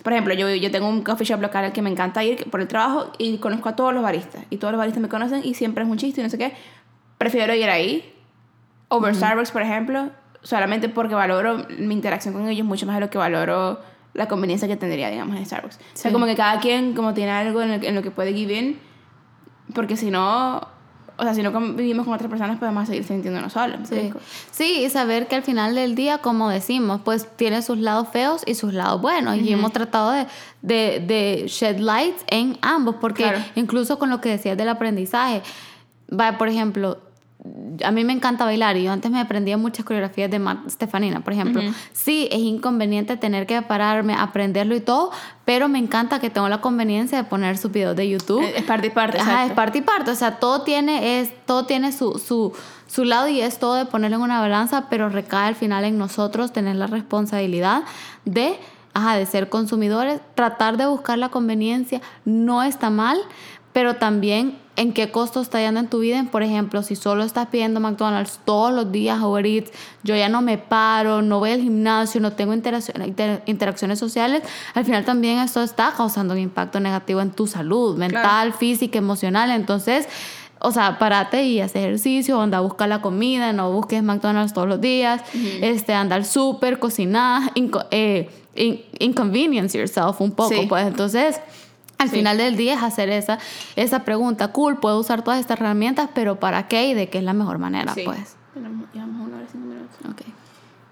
[0.03, 2.61] por ejemplo, yo, yo tengo un coffee shop local al que me encanta ir por
[2.61, 4.43] el trabajo y conozco a todos los baristas.
[4.51, 6.53] Y todos los baristas me conocen y siempre es un chiste y no sé qué.
[7.17, 8.13] Prefiero ir ahí,
[8.89, 10.11] over Starbucks, por ejemplo,
[10.43, 13.81] solamente porque valoro mi interacción con ellos mucho más de lo que valoro
[14.15, 15.77] la conveniencia que tendría, digamos, en Starbucks.
[15.77, 18.33] O sea, como que cada quien como tiene algo en, el- en lo que puede
[18.33, 18.79] give in,
[19.75, 20.57] porque si no,
[21.17, 23.79] o sea, si no vivimos con otras personas podemos seguir sintiéndonos solos.
[23.81, 24.13] ¿me Sí.
[24.51, 28.43] sí, y saber que al final del día, como decimos, pues tiene sus lados feos
[28.47, 29.37] y sus lados buenos.
[29.37, 30.27] Y hemos tratado de,
[30.63, 33.41] de, de shed light en ambos, porque Claro.
[33.57, 35.43] incluso con lo que decías del aprendizaje,
[36.09, 36.99] va, por ejemplo,
[37.85, 41.21] a mí me encanta bailar y yo antes me aprendía muchas coreografías de Matt Stefanina,
[41.21, 41.63] por ejemplo.
[41.93, 45.13] Sí, es inconveniente tener que pararme, aprenderlo y todo,
[45.45, 48.43] pero me encanta que tengo la conveniencia de poner sus videos de YouTube.
[48.57, 50.11] Es parte y parte, Ajá, es parte y parte.
[50.11, 52.53] O sea, todo tiene, es, todo tiene su, su,
[52.89, 55.97] su lado y es todo de ponerlo en una balanza, pero recae al final en
[55.97, 57.85] nosotros tener la responsabilidad
[58.25, 58.59] de,
[58.95, 62.03] ajá, de ser consumidores, tratar de buscar la conveniencia.
[62.25, 63.19] No está mal,
[63.73, 66.25] pero también en qué costo está yendo en tu vida.
[66.31, 69.73] Por ejemplo, si solo estás pidiendo McDonald's todos los días, Uber Eats,
[70.05, 74.43] yo ya no me paro, no voy al gimnasio, no tengo inter- interacciones sociales,
[74.75, 79.51] al final también esto está causando un impacto negativo en tu salud mental, física, emocional.
[79.51, 80.09] Entonces,
[80.61, 84.69] o sea, parate y haz ejercicio, anda a buscar la comida, no busques McDonald's todos
[84.69, 85.23] los días,
[85.61, 90.67] este, anda al súper, cocinar, inco- eh, in- inconvenience yourself un poco, Sí.
[90.69, 91.41] pues entonces...
[91.99, 92.17] Al Sí.
[92.17, 93.39] final del día es hacer esa,
[93.77, 97.25] esa pregunta, cool, puedo usar todas estas herramientas, pero ¿para qué y de qué es
[97.25, 97.93] la mejor manera?
[97.95, 98.03] Sí.
[98.05, 98.37] Pues,
[98.95, 99.97] Llevamos una hora y cinco minutos.
[100.09, 100.23] ok.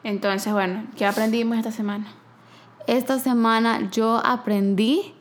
[0.04, 2.06] Entonces, bueno, ¿qué aprendimos esta semana?
[2.86, 5.14] Esta semana yo aprendí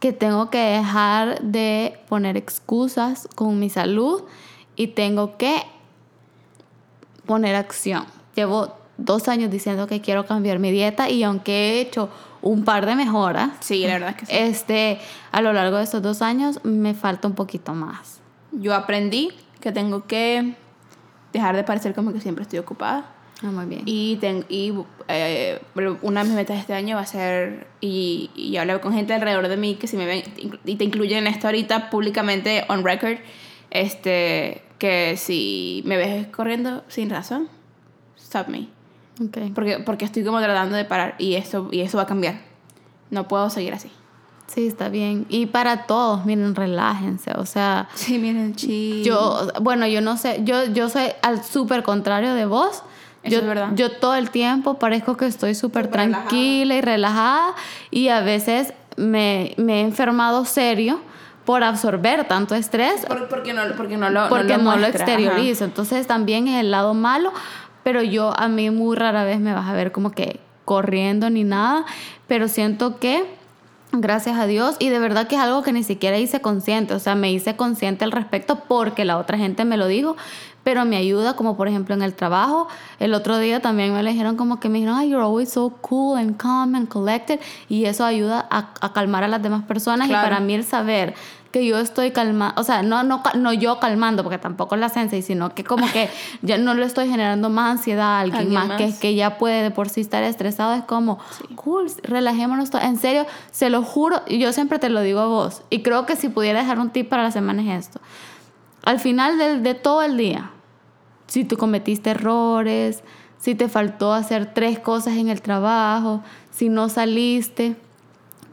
[0.00, 4.22] que tengo que dejar de poner excusas con mi salud
[4.76, 5.62] y tengo que
[7.26, 8.04] poner acción.
[8.34, 12.08] Llevo dos años diciendo que quiero cambiar mi dieta y aunque he hecho
[12.42, 14.32] un par de mejoras, Sí, la verdad es que sí.
[14.36, 14.98] este,
[15.30, 18.20] a lo largo de estos dos años me falta un poquito más.
[18.52, 19.30] Yo aprendí
[19.60, 20.54] que tengo que
[21.32, 23.06] dejar de parecer como que siempre estoy ocupada.
[23.44, 23.82] Ah, muy bien.
[23.86, 24.72] Y, ten- y
[25.08, 25.60] eh,
[26.02, 29.48] una de mis metas este año va a ser, y, y hablo con gente alrededor
[29.48, 30.22] de mí que si me ven,
[30.64, 33.16] y te incluyen en esto ahorita públicamente, on record,
[33.70, 37.48] este, que si me ves corriendo sin razón,
[38.18, 38.68] stop me.
[39.26, 39.52] Ok.
[39.54, 42.40] Porque, porque estoy como tratando de parar y eso, y eso va a cambiar.
[43.10, 43.90] No puedo seguir así.
[44.46, 45.24] Sí, está bien.
[45.30, 47.32] Y para todos, miren, relájense.
[47.36, 49.02] O sea, Sí, miren, chill.
[49.04, 52.82] yo, bueno, yo no sé, yo, yo soy al súper contrario de vos.
[53.22, 53.68] Eso yo, es verdad.
[53.76, 56.28] yo todo el tiempo parezco que estoy súper Súper relajada.
[56.28, 57.54] tranquila y relajada
[57.90, 61.00] y a veces me, me he enfermado serio
[61.44, 65.12] por absorber tanto estrés Por- porque no, porque no lo, porque no lo, muestra, ajá.
[65.12, 65.64] exteriorizo.
[65.64, 67.32] Entonces también es el lado malo,
[67.82, 71.44] pero yo a mí muy rara vez me vas a ver como que corriendo ni
[71.44, 71.84] nada,
[72.28, 73.24] pero siento que
[73.94, 76.98] gracias a Dios y de verdad que es algo que ni siquiera hice consciente, o
[76.98, 80.16] sea, me hice consciente al respecto porque la otra gente me lo dijo,
[80.64, 82.68] pero me ayuda como por ejemplo en el trabajo,
[83.00, 85.70] el otro día también me lo dijeron como que me dijeron, "Ay, you're always so
[85.82, 90.08] cool and calm and collected" y eso ayuda a, a calmar a las demás personas
[90.08, 90.26] Claro.
[90.26, 91.14] y para mí el saber
[91.52, 94.88] que yo estoy calmando, o sea, no, no, no yo calmando, porque tampoco es la
[94.88, 96.08] sensei, sino que como que
[96.42, 98.98] ya no le estoy generando más ansiedad a alguien, Alguien más, Que, más.
[98.98, 101.54] que ya puede de por sí estar estresado, es como, Sí.
[101.54, 102.84] cool, relajémonos todos.
[102.84, 106.06] En serio, se lo juro, y yo siempre te lo digo a vos, y creo
[106.06, 108.00] que si pudiera dejar un tip para la semana es esto.
[108.82, 110.50] Al final del- de todo el día,
[111.26, 113.04] si tú cometiste errores,
[113.38, 117.76] si te faltó hacer tres cosas en el trabajo, si no saliste,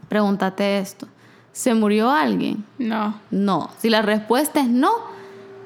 [0.08, 1.06] pregúntate esto.
[1.60, 2.64] ¿Se murió alguien?
[2.78, 3.20] No.
[3.30, 3.68] No.
[3.80, 4.90] Si la respuesta es no,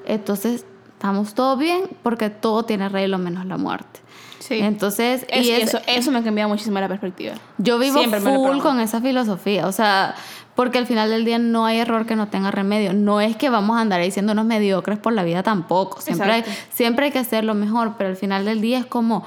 [0.07, 0.65] entonces
[0.95, 4.01] estamos todos bien porque todo tiene arreglo menos la muerte.
[4.41, 4.59] Sí.
[4.59, 7.35] Entonces, Es- y es- eso, eso me ha cambiado muchísimo la perspectiva.
[7.59, 10.17] yo vivo Siempre full con esa filosofía, o sea,
[10.57, 12.93] porque al final del día no hay error que no tenga remedio.
[12.93, 16.01] No es que vamos a andar diciéndonos mediocres por la vida tampoco.
[16.01, 19.25] Siempre hay, siempre hay que hacer lo mejor, pero al final del día es como,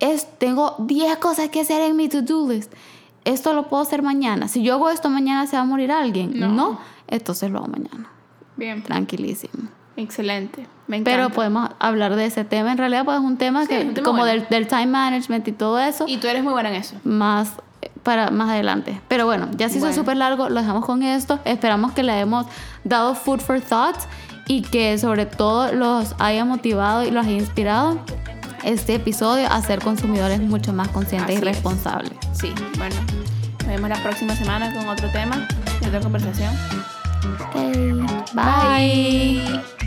[0.00, 2.72] es, tengo 10 cosas que hacer en mi to-do list.
[3.28, 4.48] Esto lo puedo hacer mañana.
[4.48, 6.38] Si yo hago esto mañana, ¿se va a morir alguien?
[6.38, 6.48] No.
[6.48, 6.80] No.
[7.06, 8.08] Entonces lo hago mañana.
[8.56, 8.82] Bien.
[8.82, 9.68] Tranquilísimo.
[9.96, 10.66] Excelente.
[10.86, 11.10] Me encanta.
[11.16, 12.72] Pero podemos hablar de ese tema.
[12.72, 14.32] En realidad, pues es un tema Sí, que, un tema como bueno.
[14.32, 16.96] del, del time management y todo eso Y tú eres muy buena en eso.
[17.04, 17.52] más
[18.02, 19.00] para más adelante.
[19.08, 19.94] Pero bueno, ya se hizo Bueno.
[20.00, 21.40] súper largo, lo dejamos con esto.
[21.44, 22.46] Esperamos que le hemos
[22.84, 23.96] dado food for thought
[24.46, 27.98] y que sobre todo los haya motivado y los haya inspirado
[28.64, 31.54] este episodio a ser consumidores mucho más conscientes Así y es.
[31.54, 32.12] responsables.
[32.32, 32.52] Sí.
[32.76, 32.96] Bueno.
[33.60, 35.46] Nos vemos la próxima semana con otro tema
[35.82, 36.54] y otra conversación.
[38.34, 39.77] Bye.